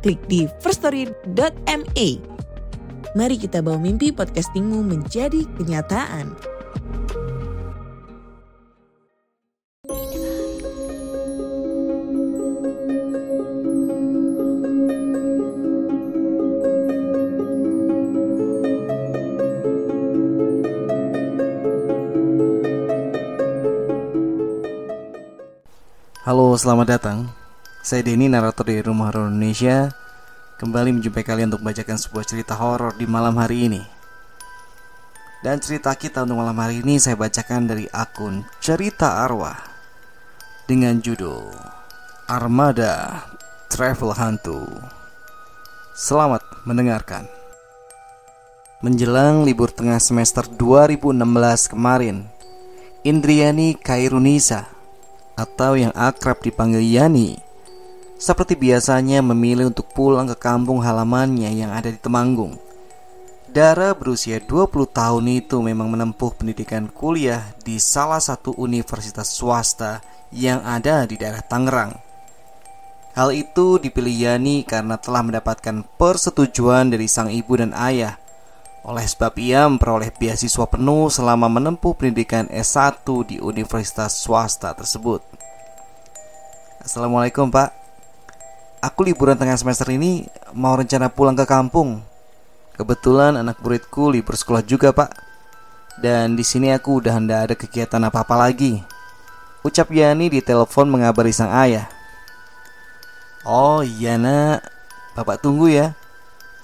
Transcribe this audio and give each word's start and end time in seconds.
klik 0.00 0.20
di 0.26 0.48
firststory.me. 0.64 2.08
Mari 3.10 3.36
kita 3.36 3.58
bawa 3.60 3.78
mimpi 3.78 4.14
podcastingmu 4.14 4.86
menjadi 4.86 5.44
kenyataan. 5.58 6.34
Halo, 26.30 26.54
selamat 26.54 26.86
datang. 26.94 27.39
Saya 27.90 28.06
Denny, 28.06 28.30
narator 28.30 28.70
dari 28.70 28.86
Rumah 28.86 29.10
Horor 29.10 29.34
Indonesia. 29.34 29.90
Kembali 30.62 30.94
menjumpai 30.94 31.26
kalian 31.26 31.50
untuk 31.50 31.66
membacakan 31.66 31.98
sebuah 31.98 32.22
cerita 32.22 32.54
horor 32.54 32.94
di 32.94 33.02
malam 33.02 33.34
hari 33.34 33.66
ini. 33.66 33.82
Dan 35.42 35.58
cerita 35.58 35.90
kita 35.98 36.22
untuk 36.22 36.38
malam 36.38 36.54
hari 36.54 36.86
ini 36.86 37.02
saya 37.02 37.18
bacakan 37.18 37.66
dari 37.66 37.90
akun 37.90 38.46
Cerita 38.62 39.26
Arwah 39.26 39.58
dengan 40.70 41.02
judul 41.02 41.50
Armada 42.30 43.26
Travel 43.66 44.14
Hantu. 44.14 44.70
Selamat 45.90 46.46
mendengarkan. 46.62 47.26
Menjelang 48.86 49.42
libur 49.42 49.74
tengah 49.74 49.98
semester 49.98 50.46
2016 50.46 51.74
kemarin, 51.74 52.30
Indriani 53.02 53.74
Kairunisa 53.74 54.70
atau 55.34 55.74
yang 55.74 55.90
akrab 55.98 56.38
dipanggil 56.38 56.86
Yani 56.86 57.49
seperti 58.20 58.52
biasanya 58.52 59.24
memilih 59.24 59.72
untuk 59.72 59.88
pulang 59.96 60.28
ke 60.28 60.36
kampung 60.36 60.84
halamannya 60.84 61.56
yang 61.56 61.72
ada 61.72 61.88
di 61.88 61.96
Temanggung. 61.96 62.60
Dara 63.48 63.96
berusia 63.96 64.38
20 64.38 64.70
tahun 64.92 65.24
itu 65.26 65.58
memang 65.64 65.88
menempuh 65.90 66.36
pendidikan 66.36 66.86
kuliah 66.86 67.50
di 67.64 67.80
salah 67.80 68.20
satu 68.20 68.54
universitas 68.60 69.32
swasta 69.32 70.04
yang 70.30 70.62
ada 70.62 71.08
di 71.08 71.16
daerah 71.18 71.42
Tangerang. 71.42 71.96
Hal 73.16 73.34
itu 73.34 73.82
dipilih 73.82 74.14
Yani 74.14 74.62
karena 74.62 74.94
telah 75.00 75.26
mendapatkan 75.26 75.82
persetujuan 75.98 76.94
dari 76.94 77.10
sang 77.10 77.32
ibu 77.32 77.58
dan 77.58 77.74
ayah. 77.74 78.20
Oleh 78.86 79.02
sebab 79.02 79.34
ia 79.40 79.66
memperoleh 79.66 80.14
beasiswa 80.14 80.68
penuh 80.70 81.10
selama 81.10 81.50
menempuh 81.50 81.98
pendidikan 81.98 82.46
S1 82.52 83.02
di 83.26 83.42
universitas 83.42 84.14
swasta 84.14 84.70
tersebut. 84.78 85.26
Assalamualaikum 86.80 87.50
Pak 87.50 87.79
Aku 88.80 89.04
liburan 89.04 89.36
tengah 89.36 89.60
semester 89.60 89.84
ini 89.92 90.24
mau 90.56 90.72
rencana 90.72 91.12
pulang 91.12 91.36
ke 91.36 91.44
kampung. 91.44 92.00
Kebetulan 92.80 93.36
anak 93.36 93.60
muridku 93.60 94.08
libur 94.08 94.32
sekolah 94.32 94.64
juga, 94.64 94.88
Pak. 94.96 95.12
Dan 96.00 96.32
di 96.32 96.40
sini 96.40 96.72
aku 96.72 97.04
udah 97.04 97.12
hendak 97.20 97.38
ada 97.44 97.54
kegiatan 97.60 98.00
apa-apa 98.00 98.40
lagi. 98.40 98.80
Ucap 99.60 99.92
Yani 99.92 100.32
di 100.32 100.40
telepon 100.40 100.88
mengabari 100.88 101.28
sang 101.28 101.52
ayah. 101.52 101.84
Oh 103.44 103.84
iya 103.84 104.16
nak, 104.16 104.64
bapak 105.12 105.44
tunggu 105.44 105.68
ya. 105.68 105.92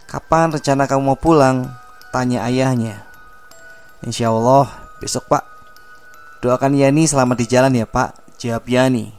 Kapan 0.09 0.57
rencana 0.57 0.89
kamu 0.89 1.03
mau 1.05 1.19
pulang? 1.21 1.69
Tanya 2.17 2.49
ayahnya. 2.49 3.05
Insya 4.01 4.33
Allah 4.33 4.73
besok 5.05 5.29
pak. 5.29 5.45
Doakan 6.41 6.73
Yani 6.73 7.05
selamat 7.05 7.37
di 7.37 7.47
jalan 7.49 7.77
ya 7.77 7.85
pak. 7.85 8.17
Jawab 8.41 8.65
Yani. 8.65 9.13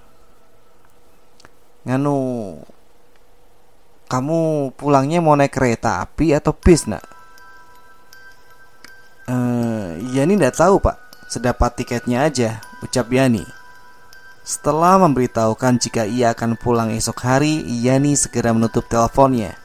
Nganu, 1.85 2.17
kamu 4.07 4.72
pulangnya 4.79 5.19
mau 5.19 5.35
naik 5.35 5.51
kereta 5.51 6.01
api 6.03 6.31
atau 6.34 6.56
bis 6.56 6.88
nak? 6.88 7.03
Eh, 9.28 9.90
Yani 10.16 10.40
tidak 10.40 10.56
tahu 10.56 10.79
pak, 10.79 10.95
sedapat 11.28 11.75
tiketnya 11.75 12.23
aja, 12.23 12.63
ucap 12.79 13.12
Yani. 13.12 13.44
Setelah 14.47 14.96
memberitahukan 15.03 15.75
jika 15.84 16.07
ia 16.07 16.31
akan 16.31 16.56
pulang 16.56 16.96
esok 16.96 17.19
hari, 17.28 17.59
Yani 17.67 18.16
segera 18.16 18.56
menutup 18.56 18.88
teleponnya. 18.88 19.59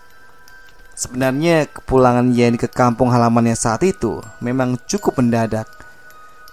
Sebenarnya 0.99 1.71
kepulangan 1.71 2.35
Yani 2.35 2.59
ke 2.59 2.67
kampung 2.67 3.15
halamannya 3.15 3.55
saat 3.55 3.87
itu 3.87 4.19
memang 4.43 4.75
cukup 4.91 5.23
mendadak. 5.23 5.71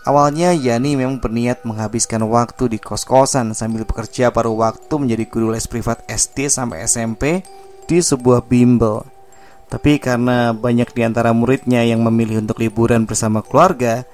Awalnya 0.06 0.54
Yani 0.54 0.94
memang 0.94 1.18
berniat 1.18 1.66
menghabiskan 1.66 2.22
waktu 2.30 2.72
di 2.72 2.78
kos-kosan 2.78 3.58
sambil 3.58 3.90
bekerja 3.90 4.30
paruh 4.30 4.54
waktu 4.54 4.94
menjadi 4.96 5.26
guru 5.26 5.50
les 5.50 5.66
privat 5.66 6.06
SD 6.06 6.54
sampai 6.54 6.86
SMP 6.86 7.42
di 7.90 7.98
sebuah 8.06 8.46
bimbel. 8.46 9.02
Tapi 9.66 9.98
karena 9.98 10.54
banyak 10.54 10.94
di 10.94 11.02
antara 11.02 11.34
muridnya 11.34 11.82
yang 11.82 12.06
memilih 12.06 12.46
untuk 12.46 12.62
liburan 12.62 13.10
bersama 13.10 13.42
keluarga, 13.42 14.06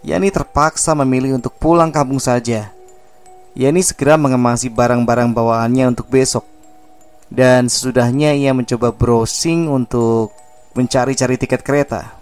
Yani 0.00 0.32
terpaksa 0.32 0.96
memilih 0.96 1.36
untuk 1.36 1.52
pulang 1.60 1.92
kampung 1.92 2.16
saja. 2.16 2.72
Yani 3.52 3.84
segera 3.84 4.16
mengemasi 4.16 4.72
barang-barang 4.72 5.36
bawaannya 5.36 5.92
untuk 5.92 6.08
besok. 6.08 6.48
Dan 7.28 7.68
sesudahnya 7.68 8.32
ia 8.32 8.56
mencoba 8.56 8.90
browsing 8.90 9.68
untuk 9.68 10.32
mencari-cari 10.72 11.36
tiket 11.36 11.60
kereta. 11.60 12.16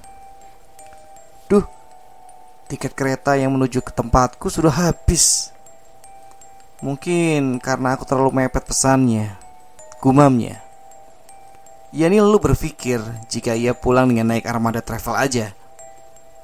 Duh, 1.46 1.64
tiket 2.66 2.92
kereta 2.98 3.38
yang 3.38 3.54
menuju 3.54 3.80
ke 3.80 3.94
tempatku 3.94 4.50
sudah 4.50 4.74
habis. 4.74 5.54
Mungkin 6.82 7.62
karena 7.62 7.94
aku 7.94 8.04
terlalu 8.04 8.42
mepet 8.42 8.66
pesannya. 8.66 9.38
Gumamnya. 10.02 10.67
Yani 11.88 12.20
lalu 12.20 12.52
berpikir 12.52 13.00
jika 13.32 13.56
ia 13.56 13.72
pulang 13.72 14.12
dengan 14.12 14.36
naik 14.36 14.44
armada 14.44 14.84
travel 14.84 15.16
aja. 15.16 15.56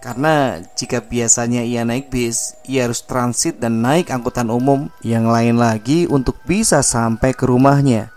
Karena 0.00 0.60
jika 0.76 1.00
biasanya 1.00 1.64
ia 1.64 1.84
naik 1.84 2.08
bis, 2.08 2.56
ia 2.64 2.84
harus 2.84 3.04
transit 3.04 3.60
dan 3.60 3.80
naik 3.80 4.12
angkutan 4.12 4.48
umum 4.48 4.88
yang 5.04 5.28
lain 5.28 5.56
lagi 5.60 6.04
untuk 6.08 6.40
bisa 6.44 6.80
sampai 6.80 7.36
ke 7.36 7.44
rumahnya. 7.44 8.12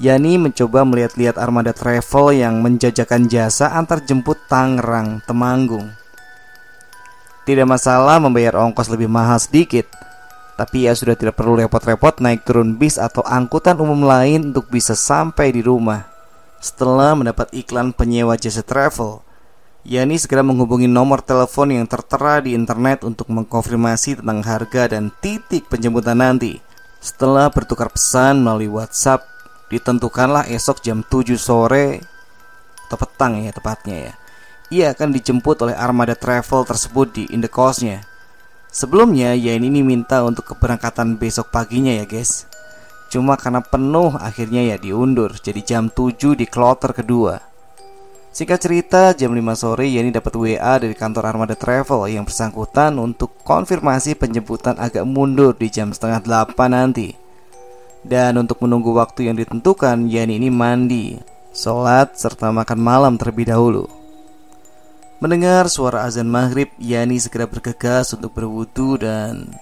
Yani 0.00 0.40
mencoba 0.40 0.88
melihat-lihat 0.88 1.36
armada 1.36 1.76
travel 1.76 2.32
yang 2.32 2.64
menjajakan 2.64 3.28
jasa 3.28 3.72
antar 3.76 4.00
jemput 4.04 4.40
Tangerang, 4.48 5.20
Temanggung. 5.28 5.92
Tidak 7.44 7.68
masalah 7.68 8.16
membayar 8.16 8.60
ongkos 8.60 8.88
lebih 8.88 9.08
mahal 9.08 9.36
sedikit, 9.36 9.88
tapi 10.56 10.88
ia 10.88 10.96
sudah 10.96 11.16
tidak 11.16 11.36
perlu 11.36 11.60
repot-repot 11.60 12.20
naik 12.24 12.44
turun 12.44 12.76
bis 12.76 12.96
atau 12.96 13.20
angkutan 13.24 13.76
umum 13.80 14.04
lain 14.04 14.52
untuk 14.52 14.68
bisa 14.72 14.96
sampai 14.96 15.52
di 15.52 15.60
rumah. 15.60 16.11
Setelah 16.62 17.18
mendapat 17.18 17.50
iklan 17.50 17.90
penyewa 17.90 18.38
jasa 18.38 18.62
travel, 18.62 19.26
Yani 19.82 20.14
segera 20.14 20.46
menghubungi 20.46 20.86
nomor 20.86 21.18
telepon 21.18 21.74
yang 21.74 21.90
tertera 21.90 22.38
di 22.38 22.54
internet 22.54 23.02
untuk 23.02 23.26
mengkonfirmasi 23.34 24.22
tentang 24.22 24.38
harga 24.46 24.94
dan 24.94 25.10
titik 25.18 25.66
penjemputan 25.66 26.22
nanti. 26.22 26.62
Setelah 27.02 27.50
bertukar 27.50 27.90
pesan 27.90 28.46
melalui 28.46 28.70
WhatsApp, 28.70 29.26
ditentukanlah 29.74 30.46
esok 30.46 30.86
jam 30.86 31.02
7 31.02 31.34
sore 31.34 31.98
atau 32.86 32.94
petang 32.94 33.42
ya 33.42 33.50
tepatnya 33.50 33.96
ya. 33.98 34.12
Ia 34.70 34.86
akan 34.94 35.18
dijemput 35.18 35.66
oleh 35.66 35.74
armada 35.74 36.14
travel 36.14 36.62
tersebut 36.62 37.10
di 37.10 37.26
indekosnya. 37.34 38.06
Sebelumnya, 38.70 39.34
Yani 39.34 39.66
ini 39.66 39.82
minta 39.82 40.22
untuk 40.22 40.54
keberangkatan 40.54 41.18
besok 41.18 41.50
paginya 41.50 41.90
ya 41.90 42.06
guys. 42.06 42.46
Cuma 43.12 43.36
karena 43.36 43.60
penuh 43.60 44.16
akhirnya 44.16 44.72
ya 44.72 44.80
diundur 44.80 45.36
jadi 45.36 45.60
jam 45.60 45.92
7 45.92 46.32
di 46.32 46.48
kloter 46.48 46.96
kedua. 46.96 47.44
Singkat 48.32 48.58
cerita, 48.64 49.12
jam 49.12 49.36
5 49.36 49.52
sore 49.52 49.84
Yani 49.92 50.08
dapat 50.08 50.32
WA 50.32 50.80
dari 50.80 50.96
kantor 50.96 51.28
Armada 51.28 51.52
Travel 51.52 52.08
yang 52.08 52.24
bersangkutan 52.24 52.96
untuk 52.96 53.36
konfirmasi 53.44 54.16
penjemputan 54.16 54.80
agak 54.80 55.04
mundur 55.04 55.52
di 55.52 55.68
jam 55.68 55.92
setengah 55.92 56.24
8 56.24 56.56
nanti. 56.72 57.12
Dan 58.00 58.40
untuk 58.40 58.64
menunggu 58.64 58.96
waktu 58.96 59.28
yang 59.28 59.36
ditentukan, 59.36 60.08
Yani 60.08 60.40
ini 60.40 60.48
mandi, 60.48 61.20
sholat, 61.52 62.16
serta 62.16 62.48
makan 62.48 62.80
malam 62.80 63.20
terlebih 63.20 63.52
dahulu. 63.52 63.84
Mendengar 65.20 65.68
suara 65.68 66.08
azan 66.08 66.32
maghrib, 66.32 66.72
Yani 66.80 67.20
segera 67.20 67.44
bergegas 67.44 68.16
untuk 68.16 68.32
berwudu 68.32 68.96
dan 68.96 69.52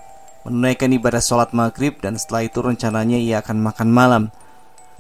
menunaikan 0.47 0.91
ibadah 0.95 1.21
sholat 1.21 1.53
maghrib 1.53 2.01
dan 2.01 2.17
setelah 2.17 2.49
itu 2.49 2.59
rencananya 2.65 3.19
ia 3.21 3.45
akan 3.45 3.61
makan 3.61 3.89
malam. 3.93 4.23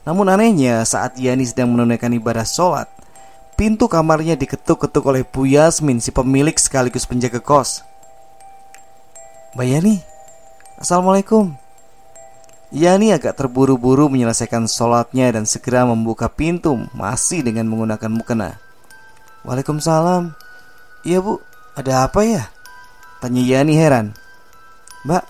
Namun 0.04 0.32
anehnya 0.32 0.84
saat 0.88 1.16
Yani 1.20 1.44
sedang 1.44 1.72
menunaikan 1.72 2.12
ibadah 2.12 2.44
sholat, 2.44 2.88
pintu 3.56 3.88
kamarnya 3.88 4.36
diketuk-ketuk 4.36 5.04
oleh 5.04 5.22
Bu 5.24 5.44
Yasmin 5.44 6.00
si 6.00 6.08
pemilik 6.12 6.56
sekaligus 6.56 7.04
penjaga 7.04 7.40
kos. 7.40 7.84
Mbak 9.52 9.66
Yani, 9.66 9.94
Assalamualaikum. 10.80 11.52
Yani 12.70 13.10
agak 13.10 13.34
terburu-buru 13.34 14.06
menyelesaikan 14.08 14.70
sholatnya 14.70 15.28
dan 15.34 15.44
segera 15.44 15.82
membuka 15.84 16.30
pintu 16.30 16.86
masih 16.94 17.42
dengan 17.42 17.66
menggunakan 17.66 18.08
mukena. 18.08 18.62
Waalaikumsalam. 19.42 20.32
Iya 21.02 21.18
bu, 21.18 21.42
ada 21.74 22.06
apa 22.06 22.22
ya? 22.22 22.48
Tanya 23.18 23.42
Yani 23.42 23.74
heran. 23.74 24.14
Mbak, 25.06 25.24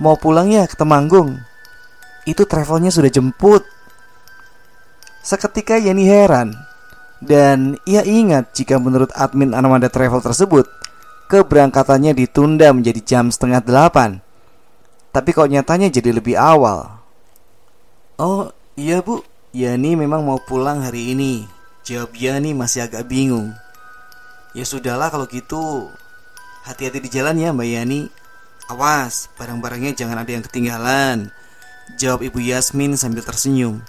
mau 0.00 0.16
pulang 0.16 0.48
ya 0.48 0.64
ke 0.64 0.76
Temanggung? 0.78 1.36
Itu 2.24 2.48
travelnya 2.48 2.88
sudah 2.88 3.10
jemput. 3.12 3.66
Seketika 5.22 5.78
Yani 5.78 6.06
heran 6.08 6.54
dan 7.22 7.78
ia 7.86 8.02
ingat 8.02 8.50
jika 8.50 8.82
menurut 8.82 9.14
admin 9.14 9.54
Armada 9.54 9.86
Travel 9.86 10.18
tersebut 10.18 10.66
keberangkatannya 11.30 12.12
ditunda 12.18 12.74
menjadi 12.74 13.00
jam 13.00 13.30
setengah 13.30 13.62
delapan. 13.62 14.18
Tapi 15.14 15.30
kok 15.30 15.48
nyatanya 15.48 15.88
jadi 15.88 16.10
lebih 16.12 16.34
awal. 16.34 16.98
Oh 18.18 18.50
iya 18.74 19.00
bu, 19.00 19.22
Yani 19.54 19.96
memang 19.96 20.24
mau 20.24 20.40
pulang 20.42 20.82
hari 20.82 21.16
ini. 21.16 21.46
Jawab 21.84 22.12
Yani 22.16 22.52
masih 22.52 22.84
agak 22.84 23.06
bingung. 23.06 23.52
Ya 24.52 24.64
sudahlah 24.66 25.08
kalau 25.08 25.24
gitu. 25.28 25.88
Hati-hati 26.68 27.00
di 27.00 27.10
jalan 27.10 27.40
ya 27.40 27.50
Mbak 27.52 27.68
Yani. 27.68 28.00
Awas, 28.70 29.32
barang-barangnya 29.34 29.98
jangan 29.98 30.22
ada 30.22 30.30
yang 30.30 30.44
ketinggalan. 30.46 31.34
Jawab 31.98 32.22
Ibu 32.22 32.38
Yasmin 32.38 32.94
sambil 32.94 33.26
tersenyum. 33.26 33.82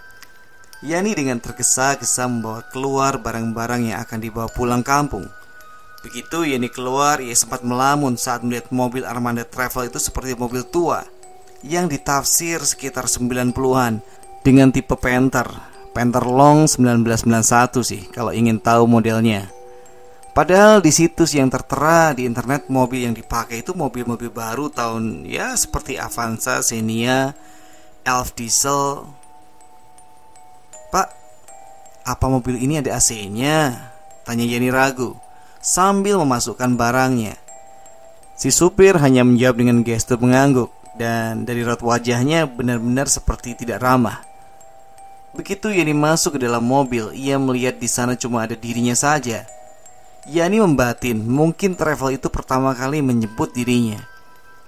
Yani 0.83 1.15
dengan 1.15 1.39
tergesa-gesa 1.39 2.27
membawa 2.27 2.65
keluar 2.73 3.21
barang-barang 3.21 3.93
yang 3.93 3.97
akan 4.03 4.19
dibawa 4.19 4.49
pulang 4.51 4.83
kampung. 4.83 5.29
Begitu 6.03 6.43
Yani 6.43 6.67
keluar, 6.67 7.23
ia 7.23 7.31
sempat 7.31 7.63
melamun 7.63 8.19
saat 8.19 8.43
melihat 8.43 8.67
mobil 8.75 9.07
Armada 9.07 9.47
Travel 9.47 9.87
itu 9.87 10.03
seperti 10.03 10.35
mobil 10.35 10.67
tua 10.67 11.07
yang 11.63 11.87
ditafsir 11.87 12.59
sekitar 12.59 13.07
90-an 13.07 14.03
dengan 14.43 14.67
tipe 14.75 14.99
Panther. 14.99 15.47
Panther 15.95 16.27
Long 16.27 16.67
1991 16.67 17.87
sih 17.87 18.03
kalau 18.11 18.35
ingin 18.35 18.59
tahu 18.59 18.83
modelnya. 18.83 19.47
Padahal 20.33 20.81
di 20.81 20.89
situs 20.89 21.38
yang 21.38 21.53
tertera 21.53 22.09
di 22.18 22.25
internet 22.25 22.65
mobil 22.65 23.06
yang 23.06 23.13
dipakai 23.13 23.62
itu 23.62 23.77
mobil-mobil 23.77 24.33
baru 24.33 24.65
tahun 24.74 25.30
ya 25.30 25.53
seperti 25.53 26.01
Avanza, 26.01 26.65
Xenia, 26.65 27.38
Elf 28.01 28.33
Diesel. 28.33 29.06
Pak, 30.89 31.07
apa 32.09 32.25
mobil 32.25 32.57
ini 32.57 32.81
ada 32.81 32.97
AC-nya? 32.97 33.94
Tanya 34.25 34.45
Yeni 34.45 34.74
ragu 34.74 35.13
sambil 35.63 36.19
memasukkan 36.19 36.75
barangnya. 36.75 37.39
Si 38.35 38.51
supir 38.51 39.00
hanya 39.00 39.24
menjawab 39.24 39.56
dengan 39.56 39.80
gestur 39.88 40.19
mengangguk 40.19 40.74
dan 41.00 41.47
dari 41.47 41.63
raut 41.63 41.80
wajahnya 41.80 42.45
benar-benar 42.51 43.07
seperti 43.07 43.56
tidak 43.56 43.80
ramah. 43.80 44.19
Begitu 45.33 45.74
Yani 45.74 45.97
masuk 45.97 46.38
ke 46.38 46.45
dalam 46.45 46.62
mobil, 46.62 47.09
ia 47.15 47.41
melihat 47.41 47.81
di 47.81 47.89
sana 47.89 48.13
cuma 48.13 48.45
ada 48.45 48.53
dirinya 48.53 48.94
saja. 48.94 49.47
Yani 50.23 50.63
membatin, 50.63 51.19
mungkin 51.19 51.75
travel 51.75 52.15
itu 52.15 52.31
pertama 52.31 52.71
kali 52.71 53.03
menyebut 53.03 53.51
dirinya. 53.51 53.99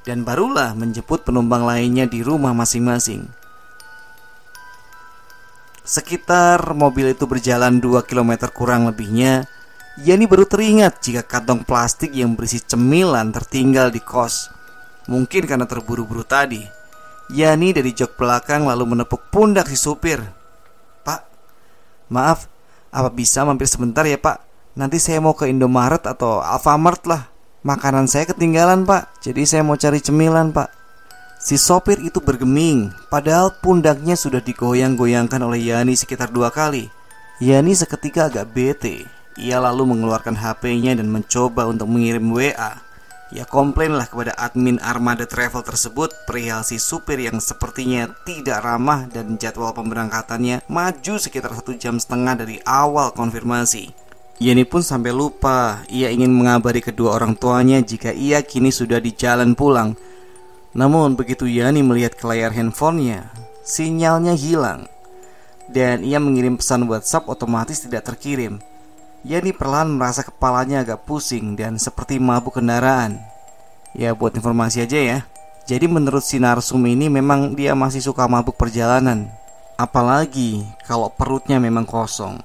Dan 0.03 0.27
barulah 0.27 0.75
menjemput 0.75 1.23
penumpang 1.23 1.63
lainnya 1.63 2.05
di 2.05 2.19
rumah 2.21 2.51
masing-masing. 2.51 3.25
Sekitar 5.85 6.75
mobil 6.75 7.13
itu 7.13 7.23
berjalan 7.29 7.79
2 7.79 8.03
km 8.03 8.51
kurang 8.51 8.89
lebihnya, 8.89 9.47
Yani 9.95 10.27
baru 10.27 10.43
teringat 10.43 10.99
jika 10.99 11.23
kantong 11.23 11.63
plastik 11.63 12.11
yang 12.11 12.35
berisi 12.35 12.59
cemilan 12.59 13.31
tertinggal 13.31 13.87
di 13.87 14.03
kos. 14.03 14.51
Mungkin 15.07 15.47
karena 15.47 15.63
terburu-buru 15.63 16.27
tadi. 16.27 16.59
Yani 17.31 17.71
dari 17.71 17.95
jok 17.95 18.19
belakang 18.19 18.67
lalu 18.67 18.91
menepuk 18.91 19.31
pundak 19.31 19.71
si 19.71 19.79
supir. 19.79 20.19
Pak, 21.07 21.21
maaf, 22.11 22.51
apa 22.91 23.07
bisa 23.07 23.47
mampir 23.47 23.71
sebentar 23.71 24.03
ya 24.03 24.19
pak? 24.19 24.43
Nanti 24.75 24.99
saya 24.99 25.23
mau 25.23 25.31
ke 25.35 25.47
Indomaret 25.47 26.03
atau 26.03 26.43
Alfamart 26.43 27.07
lah. 27.07 27.31
Makanan 27.65 28.05
saya 28.05 28.29
ketinggalan 28.29 28.85
pak, 28.85 29.09
jadi 29.23 29.41
saya 29.47 29.63
mau 29.65 29.79
cari 29.79 29.97
cemilan 29.97 30.53
pak. 30.53 30.69
Si 31.41 31.57
sopir 31.57 31.97
itu 32.03 32.21
bergeming, 32.21 32.93
padahal 33.09 33.55
pundaknya 33.59 34.13
sudah 34.13 34.43
digoyang-goyangkan 34.43 35.41
oleh 35.41 35.73
Yani 35.73 35.97
sekitar 35.97 36.29
dua 36.29 36.53
kali. 36.53 36.91
Yani 37.41 37.73
seketika 37.73 38.29
agak 38.29 38.53
bete 38.53 39.15
ia 39.35 39.59
lalu 39.59 39.83
mengeluarkan 39.83 40.39
HP-nya 40.39 40.95
dan 40.95 41.11
mencoba 41.11 41.67
untuk 41.67 41.91
mengirim 41.91 42.31
WA. 42.31 42.79
Ia 43.35 43.43
komplainlah 43.43 44.07
kepada 44.07 44.31
admin 44.37 44.79
armada 44.79 45.27
travel 45.27 45.59
tersebut 45.59 46.13
perihal 46.23 46.63
si 46.63 46.79
supir 46.79 47.19
yang 47.19 47.43
sepertinya 47.43 48.07
tidak 48.23 48.63
ramah 48.63 49.11
dan 49.11 49.35
jadwal 49.35 49.75
pemberangkatannya 49.75 50.63
maju 50.71 51.15
sekitar 51.19 51.51
satu 51.51 51.75
jam 51.75 51.99
setengah 51.99 52.39
dari 52.39 52.63
awal 52.63 53.11
konfirmasi. 53.11 54.04
Yani 54.35 54.67
pun 54.67 54.83
sampai 54.83 55.15
lupa 55.15 55.87
ia 55.87 56.11
ingin 56.11 56.27
mengabari 56.27 56.83
kedua 56.83 57.15
orang 57.15 57.39
tuanya 57.39 57.79
jika 57.79 58.11
ia 58.11 58.43
kini 58.43 58.67
sudah 58.67 58.99
di 58.99 59.15
jalan 59.15 59.55
pulang. 59.55 59.95
Namun 60.75 61.15
begitu 61.15 61.47
Yani 61.47 61.79
melihat 61.79 62.19
ke 62.19 62.27
layar 62.27 62.51
handphonenya, 62.51 63.31
sinyalnya 63.63 64.35
hilang. 64.35 64.91
Dan 65.71 66.03
ia 66.03 66.19
mengirim 66.19 66.59
pesan 66.59 66.83
WhatsApp 66.85 67.31
otomatis 67.31 67.79
tidak 67.79 68.11
terkirim. 68.11 68.59
Yani 69.23 69.55
perlahan 69.55 69.89
merasa 69.89 70.21
kepalanya 70.21 70.83
agak 70.83 71.07
pusing 71.07 71.55
dan 71.55 71.79
seperti 71.79 72.19
mabuk 72.19 72.59
kendaraan. 72.59 73.17
Ya 73.95 74.11
buat 74.11 74.35
informasi 74.35 74.83
aja 74.83 74.99
ya. 74.99 75.17
Jadi 75.65 75.89
menurut 75.89 76.21
si 76.21 76.37
narsum 76.37 76.83
ini 76.85 77.09
memang 77.09 77.57
dia 77.57 77.73
masih 77.73 78.03
suka 78.03 78.27
mabuk 78.27 78.53
perjalanan. 78.59 79.31
Apalagi 79.79 80.61
kalau 80.85 81.09
perutnya 81.09 81.57
memang 81.57 81.87
kosong. 81.87 82.37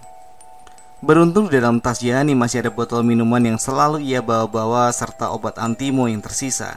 Beruntung 1.01 1.49
dalam 1.49 1.81
tas 1.81 2.05
Yani 2.05 2.37
masih 2.37 2.61
ada 2.61 2.69
botol 2.69 3.01
minuman 3.01 3.41
yang 3.41 3.57
selalu 3.57 4.05
ia 4.05 4.21
bawa-bawa 4.21 4.93
serta 4.93 5.33
obat 5.33 5.57
antimo 5.57 6.05
yang 6.05 6.21
tersisa. 6.21 6.77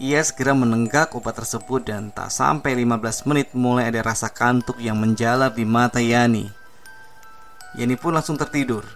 Ia 0.00 0.24
segera 0.24 0.56
menenggak 0.56 1.12
obat 1.12 1.36
tersebut 1.36 1.84
dan 1.84 2.08
tak 2.08 2.32
sampai 2.32 2.72
15 2.72 3.28
menit 3.28 3.52
mulai 3.52 3.92
ada 3.92 4.00
rasa 4.00 4.32
kantuk 4.32 4.80
yang 4.80 4.96
menjalar 4.96 5.52
di 5.52 5.68
mata 5.68 6.00
Yani. 6.00 6.48
Yani 7.76 7.94
pun 8.00 8.16
langsung 8.16 8.40
tertidur. 8.40 8.88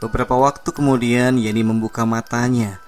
Beberapa 0.00 0.32
waktu 0.32 0.72
kemudian 0.72 1.36
Yani 1.36 1.60
membuka 1.60 2.08
matanya. 2.08 2.80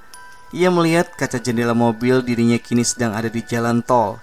Ia 0.56 0.72
melihat 0.72 1.12
kaca 1.12 1.36
jendela 1.36 1.76
mobil 1.76 2.24
dirinya 2.24 2.56
kini 2.56 2.88
sedang 2.88 3.12
ada 3.12 3.28
di 3.28 3.44
jalan 3.44 3.84
tol. 3.84 4.16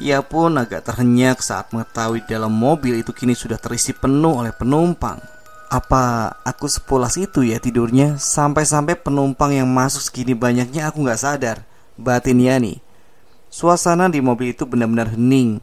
Ia 0.00 0.24
pun 0.24 0.56
agak 0.56 0.88
terhenyak 0.88 1.44
saat 1.44 1.76
mengetahui 1.76 2.24
dalam 2.24 2.56
mobil 2.56 2.96
itu 2.96 3.12
kini 3.12 3.36
sudah 3.36 3.60
terisi 3.60 3.92
penuh 3.92 4.40
oleh 4.40 4.56
penumpang. 4.56 5.36
Apa 5.68 6.32
aku 6.48 6.64
sepulas 6.64 7.20
itu 7.20 7.44
ya 7.44 7.60
tidurnya? 7.60 8.16
Sampai-sampai 8.16 8.96
penumpang 8.96 9.52
yang 9.52 9.68
masuk 9.68 10.00
segini 10.00 10.32
banyaknya 10.32 10.88
aku 10.88 11.04
gak 11.04 11.20
sadar. 11.20 11.68
Batin 12.00 12.40
Yani 12.40 12.80
Suasana 13.52 14.08
di 14.08 14.24
mobil 14.24 14.56
itu 14.56 14.64
benar-benar 14.64 15.12
hening 15.12 15.60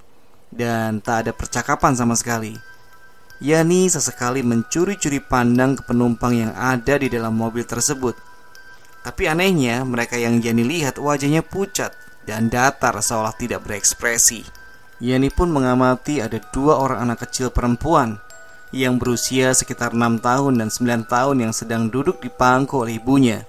Dan 0.53 1.01
tak 1.01 1.25
ada 1.25 1.31
percakapan 1.33 1.97
sama 1.97 2.13
sekali. 2.13 2.53
Yani 3.41 3.89
sesekali 3.89 4.45
mencuri-curi 4.45 5.25
pandang 5.25 5.73
ke 5.73 5.81
penumpang 5.89 6.37
yang 6.37 6.53
ada 6.53 7.01
di 7.01 7.09
dalam 7.09 7.33
mobil 7.33 7.65
tersebut. 7.65 8.13
Tapi 9.01 9.25
anehnya, 9.25 9.81
mereka 9.89 10.21
yang 10.21 10.37
Yani 10.37 10.61
lihat 10.61 11.01
wajahnya 11.01 11.41
pucat 11.41 11.97
dan 12.29 12.53
datar 12.53 12.93
seolah 13.01 13.33
tidak 13.33 13.65
berekspresi. 13.65 14.45
Yani 15.01 15.33
pun 15.33 15.49
mengamati 15.49 16.21
ada 16.21 16.37
dua 16.53 16.77
orang 16.77 17.09
anak 17.09 17.25
kecil 17.27 17.49
perempuan 17.49 18.21
yang 18.75 18.99
berusia 18.99 19.55
sekitar 19.55 19.95
6 19.95 20.19
tahun 20.19 20.59
dan 20.59 20.67
9 20.67 21.07
tahun 21.07 21.47
yang 21.47 21.53
sedang 21.55 21.87
duduk 21.87 22.19
di 22.19 22.27
pangku 22.27 22.83
oleh 22.83 22.99
ibunya. 22.99 23.47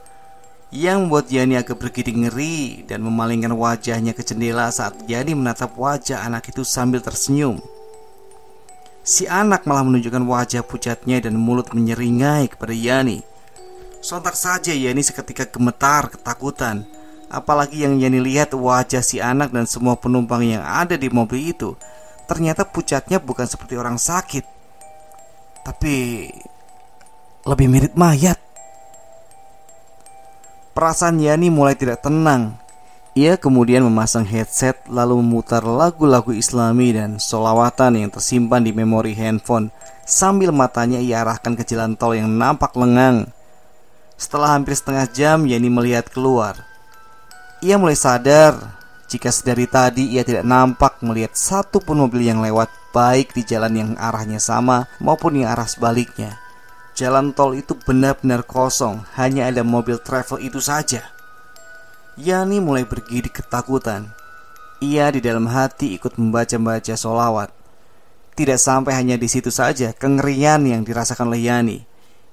Yang 0.71 0.99
membuat 1.03 1.27
Yani 1.35 1.59
agak 1.59 1.83
bergidik 1.83 2.15
ngeri 2.15 2.87
dan 2.87 3.03
memalingkan 3.03 3.51
wajahnya 3.51 4.15
ke 4.15 4.23
jendela 4.23 4.71
saat 4.71 4.95
Yani 5.11 5.35
menatap 5.35 5.75
wajah 5.75 6.23
anak 6.23 6.47
itu 6.55 6.63
sambil 6.63 7.03
tersenyum. 7.03 7.59
Si 9.03 9.27
anak 9.27 9.67
malah 9.67 9.83
menunjukkan 9.83 10.23
wajah 10.23 10.63
pucatnya 10.63 11.19
dan 11.19 11.35
mulut 11.35 11.75
menyeringai 11.75 12.47
kepada 12.47 12.75
Yani. 12.75 13.27
Sontak 13.99 14.39
saja 14.39 14.71
Yani 14.71 15.03
seketika 15.03 15.47
gemetar 15.51 16.07
ketakutan. 16.07 16.87
Apalagi 17.27 17.83
yang 17.83 17.99
Yani 17.99 18.23
lihat 18.23 18.55
wajah 18.55 19.03
si 19.03 19.19
anak 19.19 19.51
dan 19.51 19.67
semua 19.67 19.99
penumpang 19.99 20.47
yang 20.47 20.63
ada 20.63 20.95
di 20.95 21.11
mobil 21.11 21.51
itu. 21.51 21.75
Ternyata 22.31 22.63
pucatnya 22.67 23.19
bukan 23.19 23.47
seperti 23.47 23.79
orang 23.79 23.99
sakit. 23.99 24.56
Tapi 25.67 26.31
lebih 27.43 27.67
mirip 27.67 27.93
mayat. 27.99 28.39
Perasaan 30.71 31.19
Yani 31.19 31.51
mulai 31.51 31.75
tidak 31.75 32.07
tenang. 32.07 32.55
Ia 33.17 33.41
kemudian 33.41 33.81
memasang 33.81 34.29
headset 34.29 34.77
lalu 34.87 35.25
memutar 35.25 35.65
lagu-lagu 35.65 36.37
islami 36.37 36.93
dan 36.93 37.17
solawatan 37.17 37.97
yang 37.97 38.13
tersimpan 38.13 38.61
di 38.61 38.77
memori 38.77 39.17
handphone 39.17 39.73
Sambil 40.05 40.53
matanya 40.53 41.01
ia 41.01 41.25
arahkan 41.25 41.57
ke 41.57 41.65
jalan 41.65 41.97
tol 41.97 42.13
yang 42.13 42.29
nampak 42.29 42.77
lengang 42.77 43.33
Setelah 44.21 44.53
hampir 44.53 44.77
setengah 44.77 45.09
jam 45.09 45.49
Yani 45.49 45.73
melihat 45.73 46.13
keluar 46.13 46.61
Ia 47.65 47.81
mulai 47.81 47.97
sadar 47.97 48.76
jika 49.07 49.31
sedari 49.31 49.71
tadi 49.71 50.15
ia 50.15 50.27
tidak 50.27 50.43
nampak 50.43 50.99
melihat 51.03 51.35
satu 51.39 51.79
pun 51.79 52.03
mobil 52.03 52.27
yang 52.27 52.43
lewat 52.43 52.71
Baik 52.97 53.37
di 53.37 53.45
jalan 53.45 53.77
yang 53.77 53.91
arahnya 54.01 54.41
sama 54.41 54.89
maupun 55.05 55.37
yang 55.37 55.53
arah 55.53 55.69
sebaliknya 55.69 56.41
Jalan 56.97 57.37
tol 57.37 57.53
itu 57.53 57.77
benar-benar 57.77 58.43
kosong 58.49 59.05
Hanya 59.21 59.53
ada 59.53 59.61
mobil 59.61 60.01
travel 60.01 60.41
itu 60.41 60.65
saja 60.65 61.17
Yani 62.17 62.65
mulai 62.65 62.89
bergidik 62.89 63.45
ketakutan. 63.45 64.09
Ia 64.81 65.13
di 65.13 65.21
dalam 65.21 65.53
hati 65.53 65.93
ikut 66.01 66.17
membaca-baca 66.17 66.97
solawat. 66.97 67.53
Tidak 68.33 68.57
sampai 68.57 68.97
hanya 68.97 69.21
di 69.21 69.29
situ 69.29 69.53
saja 69.53 69.93
kengerian 69.93 70.65
yang 70.65 70.81
dirasakan 70.81 71.29
oleh 71.29 71.45
Yani. 71.45 71.79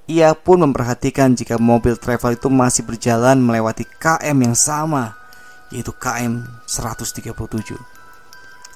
Ia 0.08 0.40
pun 0.40 0.64
memperhatikan 0.64 1.36
jika 1.36 1.60
mobil 1.60 2.00
travel 2.00 2.40
itu 2.40 2.48
masih 2.48 2.88
berjalan 2.88 3.44
melewati 3.44 3.84
KM 3.84 4.38
yang 4.40 4.56
sama, 4.56 5.20
yaitu 5.74 5.90
KM 5.90 6.46
137. 6.70 7.74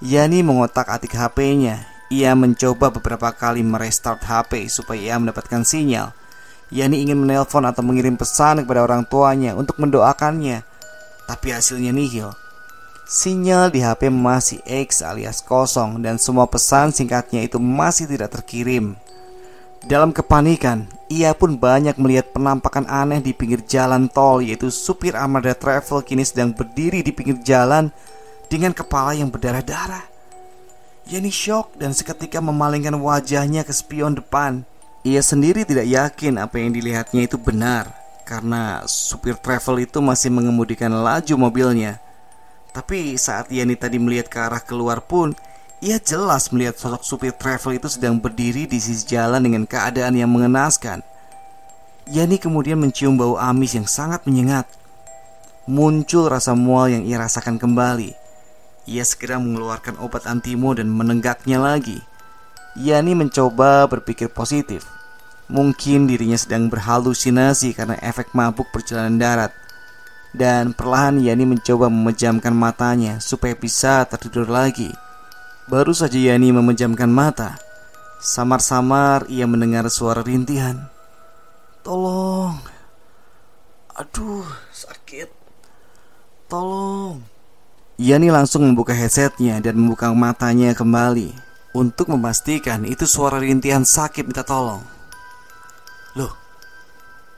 Yani 0.02 0.42
mengotak-atik 0.42 1.14
HP-nya. 1.14 1.86
Ia 2.08 2.34
mencoba 2.34 2.90
beberapa 2.90 3.30
kali 3.36 3.62
merestart 3.62 4.24
HP 4.26 4.72
supaya 4.72 5.14
ia 5.14 5.16
mendapatkan 5.20 5.62
sinyal. 5.62 6.16
Yani 6.74 7.06
ingin 7.06 7.20
menelpon 7.20 7.64
atau 7.68 7.86
mengirim 7.86 8.18
pesan 8.18 8.64
kepada 8.64 8.84
orang 8.84 9.06
tuanya 9.06 9.54
untuk 9.54 9.78
mendoakannya 9.80 10.66
tapi 11.28 11.52
hasilnya 11.52 11.92
nihil. 11.92 12.32
Sinyal 13.08 13.72
di 13.72 13.84
HP 13.84 14.08
masih 14.08 14.64
X 14.64 15.04
alias 15.04 15.44
kosong 15.44 16.00
dan 16.00 16.16
semua 16.20 16.48
pesan 16.48 16.96
singkatnya 16.96 17.44
itu 17.44 17.60
masih 17.60 18.08
tidak 18.08 18.36
terkirim. 18.40 18.96
Dalam 19.86 20.10
kepanikan, 20.10 20.90
ia 21.06 21.38
pun 21.38 21.54
banyak 21.54 22.02
melihat 22.02 22.34
penampakan 22.34 22.90
aneh 22.90 23.22
di 23.22 23.36
pinggir 23.38 23.62
jalan 23.70 24.10
tol 24.10 24.42
yaitu 24.42 24.74
supir 24.74 25.14
Armada 25.14 25.54
Travel 25.54 26.02
kini 26.02 26.26
sedang 26.26 26.50
berdiri 26.50 27.06
di 27.06 27.14
pinggir 27.14 27.38
jalan 27.46 27.94
dengan 28.50 28.74
kepala 28.74 29.14
yang 29.14 29.30
berdarah-darah. 29.30 30.04
Yani 31.08 31.32
shock 31.32 31.78
dan 31.80 31.96
seketika 31.96 32.44
memalingkan 32.44 32.98
wajahnya 32.98 33.64
ke 33.64 33.72
spion 33.72 34.18
depan. 34.18 34.66
Ia 35.08 35.24
sendiri 35.24 35.64
tidak 35.64 35.88
yakin 35.88 36.36
apa 36.36 36.60
yang 36.60 36.76
dilihatnya 36.76 37.30
itu 37.30 37.40
benar 37.40 37.96
karena 38.28 38.84
supir 38.84 39.40
travel 39.40 39.88
itu 39.88 40.04
masih 40.04 40.28
mengemudikan 40.34 40.92
laju 40.92 41.36
mobilnya. 41.40 42.04
Tapi 42.76 43.16
saat 43.16 43.48
Yani 43.48 43.80
tadi 43.80 44.04
melihat 44.04 44.28
ke 44.28 44.38
arah 44.38 44.60
keluar 44.60 45.00
pun, 45.00 45.32
ia 45.78 46.02
jelas 46.02 46.50
melihat 46.50 46.74
sosok 46.74 47.06
supir 47.06 47.34
travel 47.38 47.78
itu 47.78 47.86
sedang 47.86 48.18
berdiri 48.18 48.66
di 48.66 48.82
sisi 48.82 49.06
jalan 49.06 49.46
dengan 49.46 49.70
keadaan 49.70 50.18
yang 50.18 50.34
mengenaskan. 50.34 51.06
Yani 52.10 52.42
kemudian 52.42 52.82
mencium 52.82 53.14
bau 53.14 53.38
amis 53.38 53.78
yang 53.78 53.86
sangat 53.86 54.26
menyengat. 54.26 54.66
Muncul 55.70 56.34
rasa 56.34 56.58
mual 56.58 56.90
yang 56.90 57.04
ia 57.06 57.22
rasakan 57.22 57.62
kembali. 57.62 58.16
Ia 58.88 59.04
segera 59.06 59.38
mengeluarkan 59.38 60.02
obat 60.02 60.26
antimo 60.26 60.74
dan 60.74 60.90
menenggaknya 60.90 61.62
lagi. 61.62 62.02
Yani 62.80 63.14
mencoba 63.14 63.86
berpikir 63.86 64.34
positif. 64.34 64.88
Mungkin 65.52 66.10
dirinya 66.10 66.40
sedang 66.40 66.74
berhalusinasi 66.74 67.78
karena 67.78 68.00
efek 68.02 68.34
mabuk 68.34 68.72
perjalanan 68.74 69.20
darat. 69.20 69.52
Dan 70.34 70.74
perlahan 70.74 71.22
Yani 71.22 71.46
mencoba 71.46 71.92
memejamkan 71.92 72.56
matanya 72.56 73.22
supaya 73.22 73.54
bisa 73.54 74.08
tertidur 74.10 74.48
lagi. 74.50 74.90
Baru 75.68 75.92
saja 75.92 76.16
Yani 76.16 76.56
memejamkan 76.56 77.12
mata, 77.12 77.60
samar-samar 78.24 79.28
ia 79.28 79.44
mendengar 79.44 79.84
suara 79.92 80.24
rintihan. 80.24 80.88
Tolong. 81.84 82.56
Aduh, 84.00 84.48
sakit. 84.72 85.28
Tolong. 86.48 87.20
Yani 88.00 88.32
langsung 88.32 88.64
membuka 88.64 88.96
headsetnya 88.96 89.60
dan 89.60 89.76
membuka 89.76 90.08
matanya 90.16 90.72
kembali 90.72 91.36
untuk 91.76 92.16
memastikan 92.16 92.88
itu 92.88 93.04
suara 93.04 93.42
rintihan 93.42 93.84
sakit 93.84 94.24
minta 94.24 94.48
tolong. 94.48 94.86
Loh, 96.16 96.32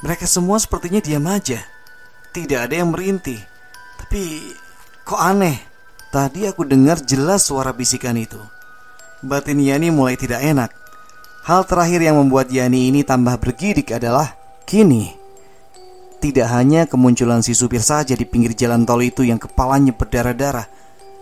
mereka 0.06 0.30
semua 0.30 0.62
sepertinya 0.62 1.02
diam 1.02 1.26
aja. 1.26 1.66
Tidak 2.30 2.60
ada 2.62 2.76
yang 2.78 2.94
merintih. 2.94 3.42
Tapi 3.98 4.54
kok 5.02 5.18
aneh? 5.18 5.69
Tadi 6.10 6.50
aku 6.50 6.66
dengar 6.66 7.02
jelas 7.06 7.46
suara 7.46 7.70
bisikan 7.70 8.18
itu. 8.18 8.42
Batin 9.22 9.62
Yani 9.62 9.94
mulai 9.94 10.18
tidak 10.18 10.42
enak. 10.42 10.74
Hal 11.46 11.66
terakhir 11.70 12.02
yang 12.02 12.18
membuat 12.18 12.50
Yani 12.50 12.90
ini 12.90 13.06
tambah 13.06 13.38
bergidik 13.38 13.94
adalah 13.94 14.34
kini 14.66 15.20
tidak 16.20 16.52
hanya 16.52 16.84
kemunculan 16.84 17.40
si 17.40 17.56
supir 17.56 17.80
saja 17.80 18.12
di 18.12 18.28
pinggir 18.28 18.52
jalan 18.52 18.84
tol 18.84 19.00
itu 19.00 19.24
yang 19.24 19.40
kepalanya 19.40 19.96
berdarah-darah, 19.96 20.68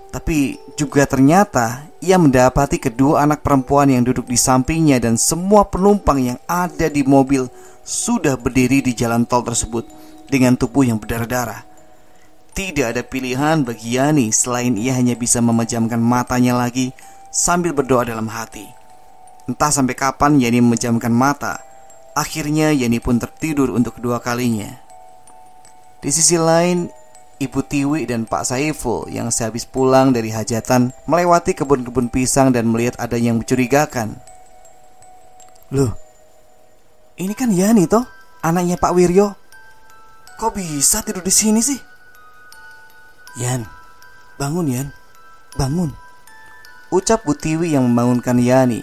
tapi 0.10 0.58
juga 0.74 1.06
ternyata 1.06 1.86
ia 2.02 2.18
mendapati 2.18 2.82
kedua 2.82 3.22
anak 3.22 3.46
perempuan 3.46 3.94
yang 3.94 4.02
duduk 4.02 4.26
di 4.26 4.34
sampingnya 4.34 4.98
dan 4.98 5.14
semua 5.22 5.70
penumpang 5.70 6.34
yang 6.34 6.40
ada 6.50 6.90
di 6.90 7.06
mobil 7.06 7.46
sudah 7.86 8.42
berdiri 8.42 8.82
di 8.82 8.98
jalan 8.98 9.30
tol 9.30 9.46
tersebut 9.46 9.86
dengan 10.26 10.58
tubuh 10.58 10.82
yang 10.82 10.98
berdarah-darah. 10.98 11.67
Tidak 12.58 12.90
ada 12.90 13.06
pilihan 13.06 13.62
bagi 13.62 14.02
Yani 14.02 14.34
selain 14.34 14.74
ia 14.82 14.98
hanya 14.98 15.14
bisa 15.14 15.38
memejamkan 15.46 16.02
matanya 16.02 16.58
lagi 16.58 16.90
sambil 17.30 17.70
berdoa 17.70 18.02
dalam 18.02 18.26
hati. 18.26 18.66
Entah 19.46 19.70
sampai 19.70 19.94
kapan 19.94 20.42
Yani 20.42 20.66
memejamkan 20.66 21.14
mata. 21.14 21.62
Akhirnya 22.18 22.74
Yani 22.74 22.98
pun 22.98 23.22
tertidur 23.22 23.70
untuk 23.78 24.02
kedua 24.02 24.18
kalinya. 24.18 24.74
Di 26.02 26.10
sisi 26.10 26.34
lain, 26.34 26.90
Ibu 27.38 27.62
Tiwi 27.62 28.10
dan 28.10 28.26
Pak 28.26 28.50
Saiful 28.50 29.06
yang 29.14 29.30
sehabis 29.30 29.70
pulang 29.70 30.10
dari 30.10 30.34
hajatan 30.34 30.90
melewati 31.06 31.54
kebun-kebun 31.54 32.10
pisang 32.10 32.50
dan 32.50 32.74
melihat 32.74 32.98
ada 32.98 33.22
yang 33.22 33.38
mencurigakan. 33.38 34.18
Loh, 35.70 35.94
ini 37.22 37.38
kan 37.38 37.54
Yani 37.54 37.86
toh, 37.86 38.10
anaknya 38.42 38.82
Pak 38.82 38.98
Wiryo. 38.98 39.38
Kok 40.42 40.58
bisa 40.58 41.06
tidur 41.06 41.22
di 41.22 41.30
sini 41.30 41.62
sih? 41.62 41.97
Yan, 43.38 43.70
bangun 44.42 44.66
Yan, 44.66 44.88
bangun. 45.54 45.94
Ucap 46.90 47.22
Bu 47.22 47.38
Tiwi 47.38 47.78
yang 47.78 47.86
membangunkan 47.86 48.40
Yani. 48.42 48.82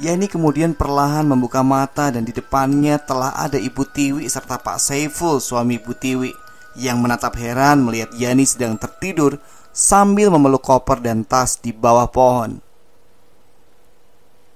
Yani 0.00 0.24
kemudian 0.30 0.72
perlahan 0.72 1.26
membuka 1.26 1.60
mata 1.60 2.08
dan 2.08 2.24
di 2.24 2.32
depannya 2.32 2.96
telah 2.96 3.36
ada 3.36 3.60
Ibu 3.60 3.84
Tiwi 3.88 4.24
serta 4.24 4.56
Pak 4.56 4.80
Saiful 4.80 5.42
suami 5.42 5.76
Bu 5.76 5.92
Tiwi 5.92 6.32
yang 6.78 7.02
menatap 7.02 7.36
heran 7.36 7.84
melihat 7.84 8.08
Yani 8.16 8.48
sedang 8.48 8.80
tertidur 8.80 9.36
sambil 9.72 10.32
memeluk 10.32 10.64
koper 10.64 11.00
dan 11.00 11.24
tas 11.24 11.60
di 11.60 11.72
bawah 11.72 12.08
pohon. 12.08 12.60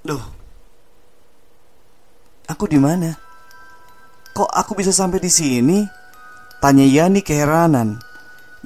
Duh, 0.06 0.22
aku 2.46 2.64
di 2.70 2.78
mana? 2.78 3.18
Kok 4.36 4.52
aku 4.52 4.76
bisa 4.78 4.92
sampai 4.92 5.18
di 5.18 5.32
sini? 5.32 5.82
Tanya 6.60 6.84
Yani 6.84 7.20
keheranan. 7.24 8.00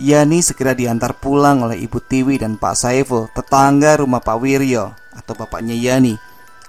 Yani 0.01 0.41
segera 0.41 0.73
diantar 0.73 1.13
pulang 1.21 1.61
oleh 1.61 1.77
Ibu 1.85 2.01
Tiwi 2.01 2.41
dan 2.41 2.57
Pak 2.57 2.73
Saiful, 2.73 3.29
tetangga 3.37 4.01
rumah 4.01 4.25
Pak 4.25 4.41
Wiryo 4.41 4.97
atau 5.13 5.37
bapaknya 5.37 5.77
Yani. 5.77 6.17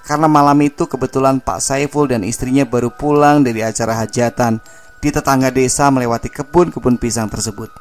Karena 0.03 0.27
malam 0.27 0.59
itu 0.59 0.83
kebetulan 0.83 1.39
Pak 1.39 1.63
Saiful 1.63 2.11
dan 2.11 2.27
istrinya 2.27 2.67
baru 2.67 2.91
pulang 2.91 3.39
dari 3.39 3.63
acara 3.63 3.95
hajatan 4.03 4.59
di 4.99 5.15
tetangga 5.15 5.47
desa 5.47 5.87
melewati 5.87 6.27
kebun-kebun 6.27 6.99
pisang 6.99 7.31
tersebut. 7.31 7.71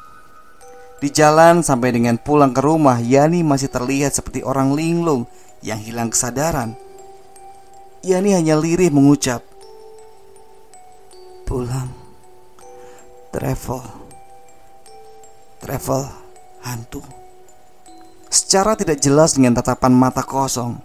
Di 1.03 1.11
jalan 1.11 1.67
sampai 1.67 1.91
dengan 1.91 2.15
pulang 2.15 2.55
ke 2.55 2.63
rumah, 2.63 3.03
Yani 3.03 3.43
masih 3.43 3.67
terlihat 3.67 4.15
seperti 4.15 4.47
orang 4.47 4.71
linglung 4.71 5.27
yang 5.59 5.83
hilang 5.83 6.15
kesadaran. 6.15 6.79
Yani 8.07 8.39
hanya 8.39 8.55
lirih 8.55 8.87
mengucap, 8.87 9.43
"Pulang, 11.43 11.91
travel, 13.35 14.00
travel 15.61 16.09
hantu." 16.65 17.05
Secara 18.27 18.73
tidak 18.73 18.97
jelas 18.97 19.37
dengan 19.37 19.53
tatapan 19.53 19.93
mata 19.93 20.25
kosong, 20.25 20.81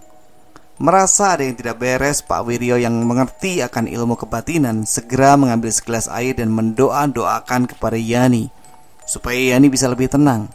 Merasa 0.77 1.33
ada 1.33 1.41
yang 1.41 1.57
tidak 1.57 1.81
beres, 1.81 2.21
Pak 2.21 2.45
Wiryo 2.45 2.77
yang 2.77 2.93
mengerti 3.01 3.65
akan 3.65 3.89
ilmu 3.89 4.13
kebatinan 4.13 4.85
segera 4.85 5.33
mengambil 5.33 5.73
segelas 5.73 6.05
air 6.05 6.37
dan 6.37 6.53
mendoa-doakan 6.53 7.65
kepada 7.65 7.97
Yani 7.97 8.53
supaya 9.01 9.57
Yani 9.57 9.73
bisa 9.73 9.89
lebih 9.89 10.05
tenang. 10.05 10.53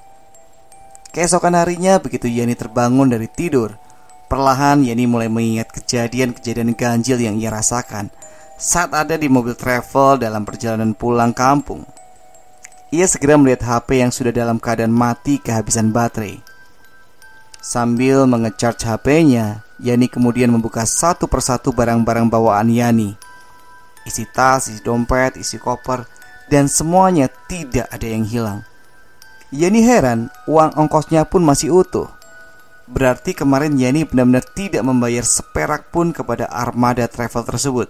Keesokan 1.10 1.58
harinya 1.58 1.98
begitu 1.98 2.30
Yani 2.30 2.54
terbangun 2.54 3.10
dari 3.10 3.26
tidur, 3.26 3.74
perlahan 4.30 4.86
Yani 4.86 5.10
mulai 5.10 5.26
mengingat 5.26 5.74
kejadian-kejadian 5.74 6.78
ganjil 6.78 7.18
yang 7.18 7.42
ia 7.42 7.50
rasakan 7.50 8.14
saat 8.54 8.94
ada 8.94 9.18
di 9.18 9.26
mobil 9.26 9.58
travel 9.58 10.22
dalam 10.22 10.46
perjalanan 10.46 10.94
pulang 10.94 11.34
kampung. 11.34 11.82
Ia 12.92 13.08
segera 13.08 13.40
melihat 13.40 13.64
HP 13.64 14.04
yang 14.04 14.12
sudah 14.12 14.36
dalam 14.36 14.60
keadaan 14.60 14.92
mati 14.92 15.40
kehabisan 15.40 15.96
baterai. 15.96 16.44
Sambil 17.64 18.28
mengecharge 18.28 18.84
HP-nya, 18.84 19.64
Yani 19.80 20.12
kemudian 20.12 20.52
membuka 20.52 20.84
satu 20.84 21.24
persatu 21.24 21.72
barang-barang 21.72 22.28
bawaan 22.28 22.68
Yani. 22.68 23.16
Isi 24.04 24.28
tas, 24.28 24.68
isi 24.68 24.84
dompet, 24.84 25.40
isi 25.40 25.56
koper, 25.56 26.04
dan 26.52 26.68
semuanya 26.68 27.32
tidak 27.48 27.88
ada 27.88 28.04
yang 28.04 28.28
hilang. 28.28 28.60
Yani 29.48 29.80
heran, 29.80 30.28
uang 30.44 30.76
ongkosnya 30.76 31.24
pun 31.24 31.40
masih 31.40 31.72
utuh. 31.72 32.12
Berarti 32.84 33.32
kemarin 33.32 33.72
Yani 33.80 34.04
benar-benar 34.04 34.44
tidak 34.52 34.84
membayar 34.84 35.24
seperak 35.24 35.88
pun 35.88 36.12
kepada 36.12 36.44
armada 36.52 37.08
travel 37.08 37.40
tersebut. 37.40 37.88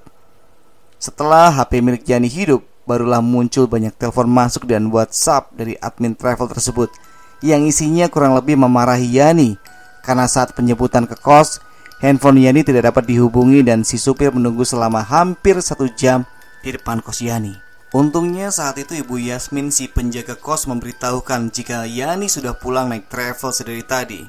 Setelah 1.03 1.51
HP 1.51 1.83
milik 1.83 2.07
Yani 2.07 2.31
hidup, 2.31 2.63
barulah 2.93 3.25
muncul 3.25 3.65
banyak 3.65 3.97
telepon 3.97 4.29
masuk 4.29 4.69
dan 4.69 4.93
WhatsApp 4.93 5.49
dari 5.57 5.81
admin 5.81 6.13
travel 6.13 6.45
tersebut 6.53 6.93
yang 7.41 7.65
isinya 7.65 8.13
kurang 8.13 8.37
lebih 8.37 8.61
memarahi 8.61 9.17
Yani 9.17 9.57
karena 10.05 10.29
saat 10.29 10.53
penjemputan 10.53 11.09
ke 11.09 11.17
kos, 11.17 11.65
handphone 12.05 12.45
Yani 12.45 12.61
tidak 12.61 12.93
dapat 12.93 13.09
dihubungi 13.09 13.65
dan 13.65 13.81
si 13.81 13.97
supir 13.97 14.29
menunggu 14.29 14.69
selama 14.69 15.01
hampir 15.01 15.57
satu 15.65 15.89
jam 15.97 16.29
di 16.61 16.77
depan 16.77 17.01
kos 17.01 17.25
Yani. 17.25 17.57
Untungnya 17.97 18.53
saat 18.53 18.77
itu 18.77 19.01
Ibu 19.01 19.17
Yasmin 19.17 19.73
si 19.73 19.89
penjaga 19.89 20.37
kos 20.37 20.69
memberitahukan 20.69 21.49
jika 21.49 21.89
Yani 21.89 22.29
sudah 22.29 22.53
pulang 22.61 22.93
naik 22.93 23.09
travel 23.09 23.57
sedari 23.57 23.85
tadi. 23.85 24.21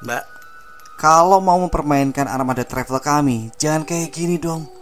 Mbak, 0.00 0.24
kalau 0.96 1.44
mau 1.44 1.60
mempermainkan 1.60 2.24
armada 2.24 2.64
travel 2.64 3.00
kami, 3.04 3.52
jangan 3.60 3.84
kayak 3.84 4.12
gini 4.12 4.40
dong. 4.40 4.79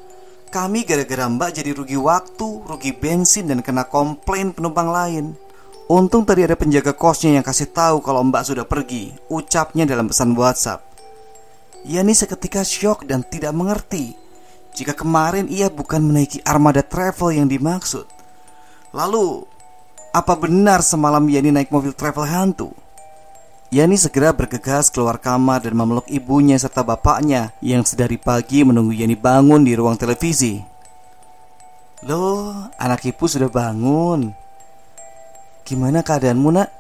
Kami 0.49 0.88
gara-gara 0.88 1.28
mbak 1.28 1.61
jadi 1.61 1.76
rugi 1.76 2.00
waktu, 2.00 2.64
rugi 2.64 2.97
bensin 2.97 3.52
dan 3.52 3.61
kena 3.61 3.85
komplain 3.85 4.57
penumpang 4.57 4.88
lain. 4.88 5.37
Untung 5.88 6.25
tadi 6.28 6.45
ada 6.45 6.52
penjaga 6.52 6.93
kosnya 6.93 7.40
yang 7.40 7.45
kasih 7.45 7.73
tahu 7.73 8.05
kalau 8.05 8.21
Mbak 8.21 8.45
sudah 8.45 8.69
pergi, 8.69 9.09
ucapnya 9.33 9.88
dalam 9.88 10.05
pesan 10.12 10.37
WhatsApp. 10.37 10.85
Yani 11.88 12.12
seketika 12.12 12.61
syok 12.61 13.09
dan 13.09 13.25
tidak 13.25 13.57
mengerti 13.57 14.12
jika 14.76 14.93
kemarin 14.93 15.49
ia 15.49 15.73
bukan 15.73 16.05
menaiki 16.05 16.45
armada 16.45 16.85
travel 16.85 17.33
yang 17.33 17.49
dimaksud. 17.49 18.05
Lalu, 18.93 19.49
apa 20.12 20.37
benar 20.37 20.85
semalam 20.85 21.25
Yani 21.25 21.57
naik 21.57 21.73
mobil 21.73 21.97
travel 21.97 22.28
hantu? 22.28 22.69
Yani 23.69 24.01
segera 24.01 24.33
bergegas 24.33 24.89
keluar 24.89 25.21
kamar 25.21 25.61
dan 25.61 25.77
memeluk 25.77 26.09
ibunya 26.09 26.57
serta 26.57 26.81
bapaknya 26.81 27.53
yang 27.61 27.85
sedari 27.85 28.17
pagi 28.17 28.65
menunggu 28.65 28.97
Yani 28.97 29.13
bangun 29.13 29.61
di 29.61 29.77
ruang 29.77 30.01
televisi. 30.01 30.65
Loh, 32.09 32.73
anak 32.81 33.05
ibu 33.05 33.25
sudah 33.29 33.53
bangun. 33.53 34.33
Gimana 35.69 36.01
keadaanmu 36.01 36.49
nak? 36.49 36.73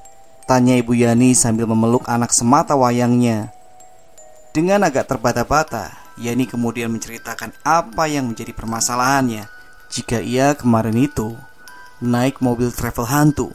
Tanya 0.48 0.80
Ibu 0.80 0.96
Yani 0.96 1.36
sambil 1.36 1.68
memeluk 1.68 2.08
anak 2.08 2.32
semata 2.32 2.72
wayangnya 2.72 3.52
Dengan 4.56 4.80
agak 4.80 5.04
terbata-bata 5.04 5.92
Yani 6.16 6.48
kemudian 6.48 6.88
menceritakan 6.88 7.52
apa 7.68 8.08
yang 8.08 8.32
menjadi 8.32 8.56
permasalahannya 8.56 9.44
Jika 9.92 10.24
ia 10.24 10.56
kemarin 10.56 10.96
itu 10.96 11.36
naik 12.00 12.40
mobil 12.40 12.72
travel 12.72 13.04
hantu 13.04 13.52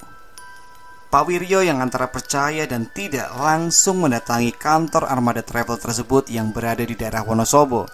Pak 1.14 1.30
Wiryo 1.30 1.62
yang 1.62 1.78
antara 1.78 2.10
percaya 2.10 2.66
dan 2.66 2.90
tidak 2.90 3.30
langsung 3.38 4.02
mendatangi 4.02 4.50
kantor 4.50 5.06
armada 5.06 5.46
travel 5.46 5.78
tersebut 5.78 6.26
yang 6.34 6.50
berada 6.50 6.82
di 6.82 6.98
daerah 6.98 7.22
Wonosobo 7.22 7.86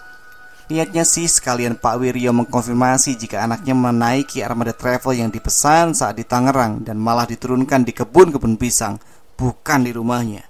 Niatnya 0.72 1.04
sih 1.04 1.28
sekalian 1.28 1.76
Pak 1.76 2.00
Wiryo 2.00 2.32
mengkonfirmasi 2.32 3.20
jika 3.20 3.44
anaknya 3.44 3.76
menaiki 3.76 4.40
armada 4.40 4.72
travel 4.72 5.20
yang 5.20 5.28
dipesan 5.28 5.92
saat 5.92 6.16
di 6.16 6.24
Tangerang 6.24 6.80
dan 6.80 6.96
malah 6.96 7.28
diturunkan 7.28 7.84
di 7.84 7.92
kebun-kebun 7.92 8.56
pisang, 8.56 8.96
bukan 9.36 9.84
di 9.84 9.92
rumahnya. 9.92 10.46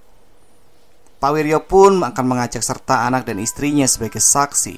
Pak 1.18 1.30
Wiryo 1.34 1.66
pun 1.66 2.06
akan 2.06 2.22
mengajak 2.28 2.62
serta 2.62 3.08
anak 3.08 3.26
dan 3.26 3.42
istrinya 3.42 3.88
sebagai 3.88 4.22
saksi, 4.22 4.76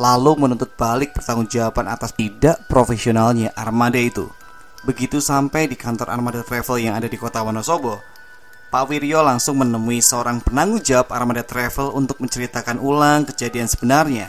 lalu 0.00 0.32
menuntut 0.40 0.78
balik 0.80 1.12
pertanggungjawaban 1.12 1.92
atas 1.92 2.16
tidak 2.16 2.64
profesionalnya 2.70 3.52
armada 3.52 3.98
itu. 4.00 4.30
Begitu 4.84 5.16
sampai 5.16 5.64
di 5.64 5.80
kantor 5.80 6.12
armada 6.12 6.44
travel 6.44 6.76
yang 6.76 6.92
ada 6.92 7.08
di 7.08 7.16
kota 7.16 7.40
Wonosobo, 7.40 8.04
Pak 8.68 8.84
Wiryo 8.92 9.24
langsung 9.24 9.56
menemui 9.56 10.04
seorang 10.04 10.44
penanggung 10.44 10.84
jawab 10.84 11.08
armada 11.08 11.40
travel 11.40 11.96
untuk 11.96 12.20
menceritakan 12.20 12.76
ulang 12.84 13.24
kejadian 13.24 13.64
sebenarnya. 13.64 14.28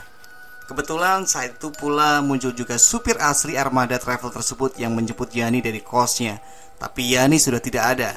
Kebetulan 0.64 1.28
saat 1.28 1.60
itu 1.60 1.76
pula 1.76 2.24
muncul 2.24 2.56
juga 2.56 2.80
supir 2.80 3.20
asli 3.20 3.60
armada 3.60 4.00
travel 4.00 4.32
tersebut 4.32 4.80
yang 4.80 4.96
menjemput 4.98 5.30
Yani 5.30 5.62
dari 5.62 5.78
kosnya 5.78 6.42
Tapi 6.80 7.14
Yani 7.14 7.36
sudah 7.36 7.60
tidak 7.60 7.84
ada. 7.98 8.12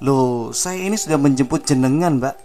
Loh, 0.00 0.54
saya 0.54 0.86
ini 0.86 0.94
sudah 0.94 1.18
menjemput 1.18 1.66
jenengan 1.66 2.22
mbak. 2.22 2.38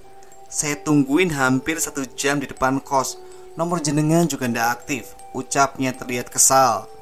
Saya 0.50 0.82
tungguin 0.82 1.30
hampir 1.30 1.78
satu 1.78 2.04
jam 2.18 2.42
di 2.42 2.50
depan 2.50 2.82
kos. 2.82 3.22
Nomor 3.54 3.86
jenengan 3.86 4.26
juga 4.26 4.50
tidak 4.50 4.82
aktif. 4.82 5.04
Ucapnya 5.32 5.94
terlihat 5.94 6.28
kesal 6.34 6.95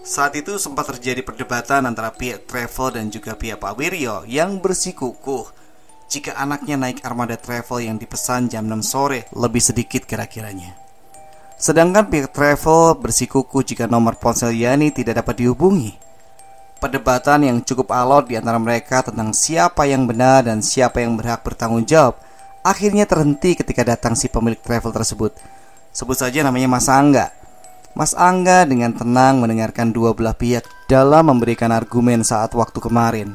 saat 0.00 0.32
itu 0.32 0.56
sempat 0.56 0.88
terjadi 0.88 1.20
perdebatan 1.20 1.84
antara 1.84 2.08
pihak 2.08 2.48
travel 2.48 2.96
dan 2.96 3.12
juga 3.12 3.36
pihak 3.36 3.60
Pak 3.60 3.76
yang 4.24 4.56
bersikukuh 4.58 5.52
jika 6.10 6.34
anaknya 6.34 6.74
naik 6.74 7.04
armada 7.06 7.38
travel 7.38 7.84
yang 7.84 8.00
dipesan 8.00 8.50
jam 8.50 8.66
6 8.66 8.82
sore 8.82 9.30
lebih 9.30 9.62
sedikit 9.62 10.08
kira-kiranya. 10.08 10.74
Sedangkan 11.60 12.08
pihak 12.08 12.32
travel 12.32 12.96
bersikuku 12.96 13.60
jika 13.62 13.84
nomor 13.84 14.16
ponsel 14.16 14.56
Yani 14.56 14.90
tidak 14.90 15.20
dapat 15.20 15.44
dihubungi. 15.44 15.92
Perdebatan 16.80 17.44
yang 17.44 17.60
cukup 17.60 17.92
alot 17.92 18.32
di 18.32 18.40
antara 18.40 18.56
mereka 18.56 19.04
tentang 19.04 19.36
siapa 19.36 19.84
yang 19.84 20.08
benar 20.08 20.48
dan 20.48 20.64
siapa 20.64 21.04
yang 21.04 21.14
berhak 21.20 21.44
bertanggung 21.44 21.84
jawab 21.84 22.16
akhirnya 22.64 23.04
terhenti 23.04 23.56
ketika 23.56 23.84
datang 23.84 24.16
si 24.16 24.32
pemilik 24.32 24.56
travel 24.56 24.88
tersebut. 24.88 25.36
Sebut 25.92 26.16
saja 26.16 26.40
namanya 26.40 26.68
Mas 26.70 26.88
Angga. 26.88 27.39
Mas 27.98 28.14
Angga 28.14 28.62
dengan 28.62 28.94
tenang 28.94 29.42
mendengarkan 29.42 29.90
dua 29.90 30.14
belah 30.14 30.34
pihak 30.34 30.62
dalam 30.86 31.26
memberikan 31.26 31.74
argumen 31.74 32.22
saat 32.22 32.54
waktu 32.54 32.78
kemarin. 32.78 33.34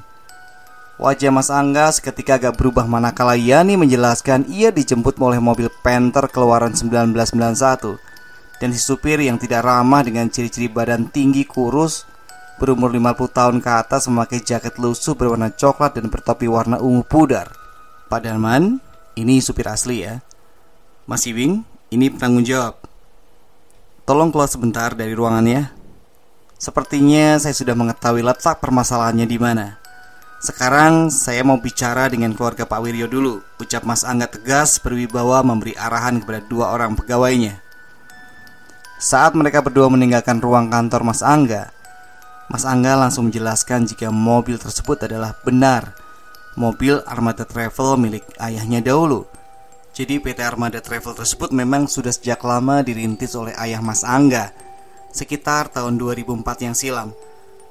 Wajah 0.96 1.28
Mas 1.28 1.52
Angga 1.52 1.92
seketika 1.92 2.40
agak 2.40 2.56
berubah 2.56 2.88
manakala 2.88 3.36
Yani 3.36 3.76
menjelaskan 3.76 4.48
ia 4.48 4.72
dijemput 4.72 5.20
oleh 5.20 5.44
mobil 5.44 5.68
Panther 5.84 6.32
keluaran 6.32 6.72
1991 6.72 8.00
dan 8.64 8.70
si 8.72 8.80
supir 8.80 9.20
yang 9.20 9.36
tidak 9.36 9.68
ramah 9.68 10.08
dengan 10.08 10.32
ciri-ciri 10.32 10.72
badan 10.72 11.12
tinggi 11.12 11.44
kurus 11.44 12.08
berumur 12.56 12.96
50 12.96 13.28
tahun 13.36 13.56
ke 13.60 13.68
atas 13.68 14.08
memakai 14.08 14.40
jaket 14.40 14.80
lusuh 14.80 15.20
berwarna 15.20 15.52
coklat 15.52 16.00
dan 16.00 16.08
bertopi 16.08 16.48
warna 16.48 16.80
ungu 16.80 17.04
pudar. 17.04 17.52
Pak 18.08 18.24
Darman, 18.24 18.80
ini 19.20 19.44
supir 19.44 19.68
asli 19.68 20.08
ya. 20.08 20.24
Mas 21.04 21.28
Iwing, 21.28 21.68
ini 21.92 22.08
penanggung 22.08 22.48
jawab. 22.48 22.85
Tolong 24.06 24.30
keluar 24.30 24.46
sebentar 24.46 24.94
dari 24.94 25.18
ruangannya. 25.18 25.74
Sepertinya 26.62 27.42
saya 27.42 27.58
sudah 27.58 27.74
mengetahui 27.74 28.22
letak 28.22 28.62
permasalahannya 28.62 29.26
di 29.26 29.42
mana. 29.42 29.82
Sekarang 30.46 31.10
saya 31.10 31.42
mau 31.42 31.58
bicara 31.58 32.06
dengan 32.06 32.30
keluarga 32.38 32.70
Pak 32.70 32.78
Wiryo 32.78 33.10
dulu 33.10 33.42
Ucap 33.58 33.82
Mas 33.82 34.06
Angga 34.06 34.30
tegas 34.30 34.78
berwibawa 34.78 35.42
memberi 35.42 35.74
arahan 35.74 36.22
kepada 36.22 36.44
dua 36.46 36.70
orang 36.70 36.94
pegawainya 36.94 37.64
Saat 39.02 39.34
mereka 39.34 39.66
berdua 39.66 39.90
meninggalkan 39.90 40.38
ruang 40.44 40.70
kantor 40.70 41.02
Mas 41.08 41.26
Angga 41.26 41.74
Mas 42.52 42.62
Angga 42.62 42.94
langsung 42.94 43.32
menjelaskan 43.32 43.90
jika 43.90 44.14
mobil 44.14 44.62
tersebut 44.62 45.08
adalah 45.08 45.34
benar 45.42 45.98
Mobil 46.54 47.02
Armada 47.10 47.48
Travel 47.48 47.98
milik 47.98 48.28
ayahnya 48.38 48.86
dahulu 48.86 49.26
Jadi 49.96 50.20
PT 50.20 50.44
Armada 50.44 50.84
Travel 50.84 51.16
tersebut 51.16 51.56
memang 51.56 51.88
sudah 51.88 52.12
sejak 52.12 52.44
lama 52.44 52.84
dirintis 52.84 53.32
oleh 53.32 53.56
ayah 53.56 53.80
Mas 53.80 54.04
Angga 54.04 54.52
Sekitar 55.16 55.72
tahun 55.72 55.96
2004 55.96 56.44
yang 56.68 56.76
silam 56.76 57.16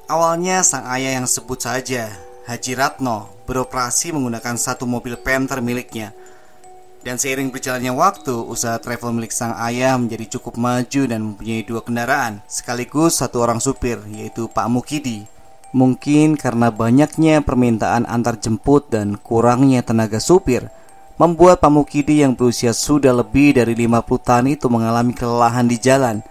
Awalnya 0.09 0.65
sang 0.65 0.89
ayah 0.89 1.21
yang 1.21 1.29
sebut 1.29 1.61
saja 1.61 2.09
Haji 2.49 2.81
Ratno 2.81 3.33
beroperasi 3.49 4.13
menggunakan 4.13 4.57
satu 4.61 4.85
mobil 4.85 5.17
Panther 5.17 5.65
miliknya. 5.65 6.13
Dan 7.05 7.21
seiring 7.21 7.53
berjalannya 7.53 7.93
waktu, 7.93 8.33
usaha 8.33 8.81
travel 8.81 9.13
milik 9.13 9.33
sang 9.33 9.53
ayah 9.61 9.97
menjadi 10.01 10.37
cukup 10.37 10.57
maju 10.57 11.03
dan 11.05 11.21
mempunyai 11.21 11.65
dua 11.65 11.85
kendaraan, 11.85 12.41
sekaligus 12.49 13.21
satu 13.21 13.45
orang 13.45 13.61
supir, 13.61 14.01
yaitu 14.09 14.49
Pak 14.49 14.69
Mukidi. 14.73 15.29
Mungkin 15.77 16.41
karena 16.41 16.73
banyaknya 16.73 17.45
permintaan 17.45 18.09
antar 18.09 18.41
jemput 18.41 18.89
dan 18.89 19.21
kurangnya 19.21 19.85
tenaga 19.85 20.17
supir, 20.17 20.73
membuat 21.15 21.63
Pak 21.63 21.71
Mukidi 21.71 22.27
yang 22.27 22.35
berusia 22.35 22.75
sudah 22.75 23.15
lebih 23.15 23.55
dari 23.55 23.79
50 23.79 24.03
tahun 24.19 24.47
itu 24.51 24.67
mengalami 24.67 25.15
kelelahan 25.15 25.71
di 25.71 25.79
jalan 25.79 26.27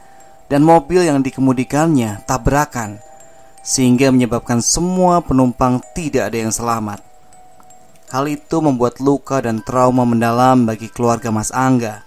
dan 0.52 0.60
mobil 0.60 1.08
yang 1.08 1.24
dikemudikannya 1.24 2.28
tabrakan 2.28 3.00
sehingga 3.64 4.12
menyebabkan 4.12 4.60
semua 4.60 5.24
penumpang 5.24 5.80
tidak 5.96 6.28
ada 6.30 6.38
yang 6.44 6.52
selamat. 6.52 7.00
Hal 8.12 8.30
itu 8.30 8.62
membuat 8.62 9.00
luka 9.00 9.40
dan 9.42 9.64
trauma 9.64 10.04
mendalam 10.06 10.68
bagi 10.68 10.92
keluarga 10.92 11.34
Mas 11.34 11.50
Angga. 11.50 12.06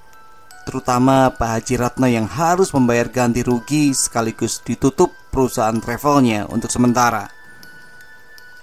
terutama 0.66 1.30
Pak 1.30 1.46
Haji 1.46 1.74
Ratno 1.78 2.10
yang 2.10 2.26
harus 2.26 2.74
membayar 2.74 3.06
ganti 3.06 3.46
rugi 3.46 3.94
sekaligus 3.94 4.58
ditutup 4.66 5.14
perusahaan 5.30 5.78
travelnya 5.78 6.50
untuk 6.50 6.74
sementara. 6.74 7.30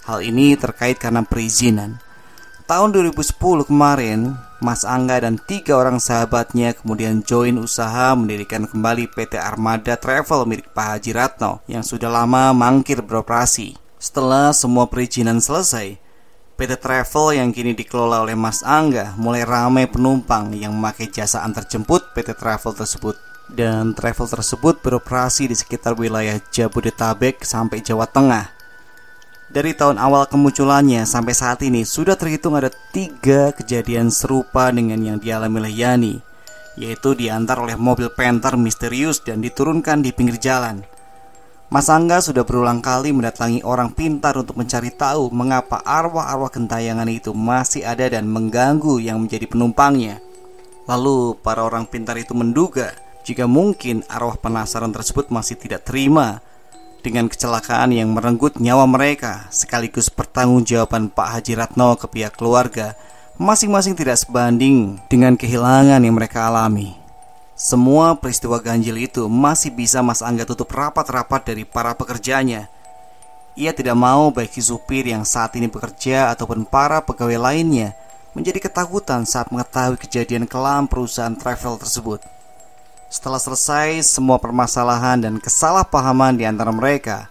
Hal 0.03 0.19
ini 0.19 0.59
terkait 0.59 0.99
karena 0.99 1.23
perizinan. 1.23 2.03
Tahun 2.63 2.95
2010 2.95 3.67
kemarin, 3.67 4.39
Mas 4.63 4.87
Angga 4.87 5.19
dan 5.19 5.35
tiga 5.35 5.75
orang 5.75 5.99
sahabatnya 5.99 6.71
kemudian 6.71 7.19
join 7.19 7.59
usaha 7.59 8.15
mendirikan 8.15 8.63
kembali 8.63 9.11
PT 9.11 9.35
Armada 9.35 9.99
Travel 9.99 10.47
milik 10.47 10.71
Pak 10.71 10.95
Haji 10.95 11.11
Ratno 11.11 11.59
yang 11.67 11.83
sudah 11.83 12.07
lama 12.07 12.55
mangkir 12.55 13.03
beroperasi. 13.03 13.75
Setelah 13.99 14.55
semua 14.55 14.87
perizinan 14.87 15.43
selesai, 15.43 15.99
PT 16.55 16.79
Travel 16.79 17.35
yang 17.35 17.51
kini 17.51 17.75
dikelola 17.75 18.23
oleh 18.23 18.39
Mas 18.39 18.63
Angga 18.63 19.11
mulai 19.19 19.43
ramai 19.43 19.83
penumpang 19.91 20.55
yang 20.55 20.71
memakai 20.71 21.11
jasa 21.11 21.43
antarjemput 21.43 22.15
PT 22.15 22.31
Travel 22.39 22.71
tersebut. 22.79 23.19
Dan 23.43 23.91
travel 23.91 24.23
tersebut 24.23 24.79
beroperasi 24.79 25.51
di 25.51 25.55
sekitar 25.59 25.99
wilayah 25.99 26.39
Jabodetabek 26.47 27.43
sampai 27.43 27.83
Jawa 27.83 28.07
Tengah 28.07 28.62
dari 29.53 29.77
tahun 29.77 30.01
awal 30.01 30.25
kemunculannya 30.25 31.05
sampai 31.05 31.37
saat 31.37 31.61
ini 31.61 31.85
sudah 31.85 32.17
terhitung 32.17 32.57
ada 32.57 32.73
tiga 32.89 33.53
kejadian 33.53 34.09
serupa 34.09 34.73
dengan 34.73 34.97
yang 34.97 35.17
dialami 35.21 35.61
oleh 35.61 35.73
Yani 35.77 36.13
Yaitu 36.73 37.13
diantar 37.13 37.61
oleh 37.61 37.77
mobil 37.77 38.09
Panther 38.09 38.57
misterius 38.57 39.21
dan 39.21 39.45
diturunkan 39.45 40.01
di 40.01 40.09
pinggir 40.09 40.41
jalan 40.41 40.81
Mas 41.69 41.85
Angga 41.89 42.17
sudah 42.21 42.41
berulang 42.41 42.81
kali 42.81 43.13
mendatangi 43.13 43.61
orang 43.61 43.93
pintar 43.93 44.37
untuk 44.37 44.57
mencari 44.57 44.89
tahu 44.93 45.29
mengapa 45.33 45.81
arwah-arwah 45.85 46.53
gentayangan 46.53 47.09
itu 47.09 47.33
masih 47.33 47.81
ada 47.81 48.05
dan 48.09 48.29
mengganggu 48.29 49.01
yang 49.01 49.17
menjadi 49.17 49.49
penumpangnya. 49.49 50.21
Lalu 50.85 51.33
para 51.41 51.65
orang 51.65 51.89
pintar 51.89 52.13
itu 52.21 52.37
menduga 52.37 52.93
jika 53.25 53.49
mungkin 53.49 54.05
arwah 54.05 54.37
penasaran 54.37 54.93
tersebut 54.93 55.33
masih 55.33 55.57
tidak 55.57 55.81
terima 55.81 56.45
dengan 57.03 57.27
kecelakaan 57.27 57.91
yang 57.91 58.15
merenggut 58.15 58.57
nyawa 58.63 58.87
mereka 58.87 59.51
sekaligus 59.51 60.07
pertanggungjawaban 60.07 61.11
Pak 61.11 61.27
Haji 61.35 61.53
Ratno 61.59 61.99
ke 61.99 62.07
pihak 62.07 62.39
keluarga 62.39 62.95
masing-masing 63.35 63.97
tidak 63.99 64.23
sebanding 64.23 65.03
dengan 65.11 65.35
kehilangan 65.35 65.99
yang 65.99 66.15
mereka 66.15 66.47
alami. 66.47 66.95
Semua 67.59 68.15
peristiwa 68.17 68.57
ganjil 68.57 68.97
itu 69.03 69.27
masih 69.27 69.69
bisa 69.69 69.99
Mas 69.99 70.23
Angga 70.23 70.47
tutup 70.47 70.71
rapat-rapat 70.71 71.53
dari 71.53 71.67
para 71.67 71.91
pekerjanya. 71.93 72.71
Ia 73.53 73.75
tidak 73.75 73.93
mau 73.93 74.33
baik 74.33 74.55
si 74.55 74.65
supir 74.65 75.05
yang 75.05 75.27
saat 75.27 75.53
ini 75.59 75.69
bekerja 75.69 76.33
ataupun 76.33 76.65
para 76.65 77.03
pegawai 77.05 77.37
lainnya 77.37 77.93
menjadi 78.33 78.57
ketakutan 78.57 79.29
saat 79.29 79.53
mengetahui 79.53 80.01
kejadian 80.01 80.49
kelam 80.49 80.89
perusahaan 80.89 81.37
travel 81.37 81.77
tersebut. 81.77 82.25
Setelah 83.13 83.37
selesai 83.37 84.09
semua 84.09 84.41
permasalahan 84.41 85.21
dan 85.21 85.37
kesalahpahaman 85.37 86.33
di 86.33 86.49
antara 86.49 86.73
mereka, 86.73 87.29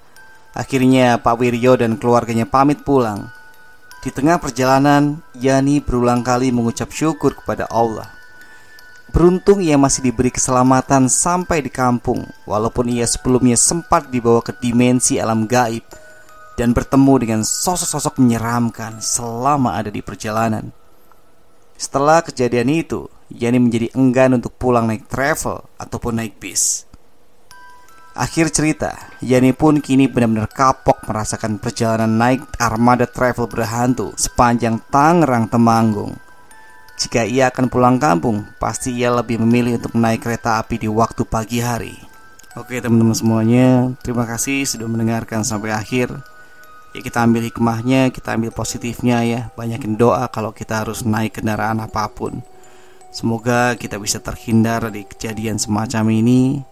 akhirnya 0.54 1.18
Pak 1.18 1.34
Wiryo 1.34 1.74
dan 1.74 1.98
keluarganya 1.98 2.46
pamit 2.46 2.86
pulang. 2.86 3.26
Di 3.98 4.14
tengah 4.14 4.38
perjalanan, 4.38 5.18
Yani 5.34 5.82
berulang 5.82 6.22
kali 6.22 6.54
mengucap 6.54 6.94
syukur 6.94 7.34
kepada 7.34 7.66
Allah. 7.66 8.06
Beruntung 9.10 9.58
ia 9.58 9.74
masih 9.74 10.06
diberi 10.06 10.30
keselamatan 10.30 11.10
sampai 11.10 11.66
di 11.66 11.70
kampung, 11.74 12.30
walaupun 12.46 12.86
ia 12.86 13.02
sebelumnya 13.02 13.58
sempat 13.58 14.06
dibawa 14.06 14.38
ke 14.38 14.54
dimensi 14.62 15.18
alam 15.18 15.50
gaib 15.50 15.82
dan 16.54 16.70
bertemu 16.70 17.26
dengan 17.26 17.40
sosok-sosok 17.42 18.22
menyeramkan 18.22 19.02
selama 19.02 19.74
ada 19.74 19.90
di 19.90 19.98
perjalanan. 19.98 20.70
Setelah 21.74 22.22
kejadian 22.22 22.70
itu, 22.70 23.10
Yani 23.36 23.58
menjadi 23.58 23.88
enggan 23.96 24.36
untuk 24.36 24.52
pulang 24.56 24.84
naik 24.88 25.08
travel 25.08 25.64
ataupun 25.80 26.20
naik 26.20 26.36
bis. 26.36 26.84
Akhir 28.12 28.52
cerita, 28.52 28.92
Yani 29.24 29.56
pun 29.56 29.80
kini 29.80 30.04
benar-benar 30.04 30.52
kapok 30.52 31.00
merasakan 31.08 31.56
perjalanan 31.56 32.12
naik 32.20 32.44
armada 32.60 33.08
travel 33.08 33.48
berhantu 33.48 34.12
sepanjang 34.20 34.84
Tangerang 34.92 35.48
Temanggung. 35.48 36.12
Jika 37.00 37.24
ia 37.24 37.48
akan 37.48 37.72
pulang 37.72 37.96
kampung, 37.96 38.44
pasti 38.60 38.92
ia 38.92 39.08
lebih 39.08 39.40
memilih 39.40 39.80
untuk 39.80 39.96
naik 39.96 40.28
kereta 40.28 40.60
api 40.60 40.84
di 40.84 40.92
waktu 40.92 41.24
pagi 41.24 41.64
hari. 41.64 41.96
Oke 42.52 42.84
teman-teman 42.84 43.16
semuanya, 43.16 43.96
terima 44.04 44.28
kasih 44.28 44.68
sudah 44.68 44.84
mendengarkan 44.84 45.40
sampai 45.40 45.72
akhir. 45.72 46.12
Ya 46.92 47.00
kita 47.00 47.24
ambil 47.24 47.48
hikmahnya, 47.48 48.12
kita 48.12 48.36
ambil 48.36 48.52
positifnya 48.52 49.24
ya. 49.24 49.40
Banyakin 49.56 49.96
doa 49.96 50.28
kalau 50.28 50.52
kita 50.52 50.84
harus 50.84 51.00
naik 51.08 51.40
kendaraan 51.40 51.80
apa 51.80 52.12
pun. 52.12 52.44
Semoga 53.12 53.76
kita 53.76 54.00
bisa 54.00 54.18
terhindar 54.24 54.88
dari 54.88 55.04
kejadian 55.04 55.60
semacam 55.60 56.08
ini. 56.08 56.64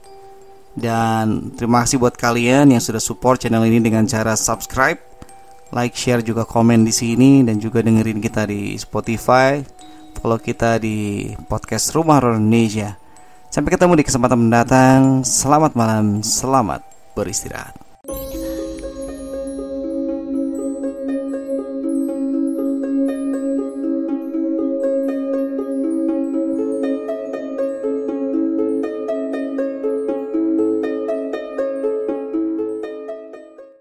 Dan 0.72 1.52
terima 1.52 1.84
kasih 1.84 2.00
buat 2.00 2.16
kalian 2.16 2.72
yang 2.72 2.80
sudah 2.80 3.02
support 3.02 3.44
channel 3.44 3.66
ini 3.68 3.82
dengan 3.82 4.08
cara 4.08 4.32
subscribe, 4.38 4.96
like, 5.76 5.92
share 5.92 6.24
juga 6.24 6.48
komen 6.48 6.86
di 6.86 6.94
sini 6.94 7.44
dan 7.44 7.60
juga 7.60 7.84
dengerin 7.84 8.24
kita 8.24 8.48
di 8.48 8.78
Spotify. 8.80 9.60
Follow 10.16 10.40
kita 10.40 10.80
di 10.80 11.28
podcast 11.44 11.92
Rumah 11.92 12.18
Horor 12.18 12.40
Indonesia. 12.40 12.96
Sampai 13.50 13.74
ketemu 13.74 13.98
di 14.00 14.04
kesempatan 14.06 14.38
mendatang. 14.40 15.00
Selamat 15.26 15.74
malam, 15.76 16.22
selamat 16.24 16.86
beristirahat. 17.18 17.79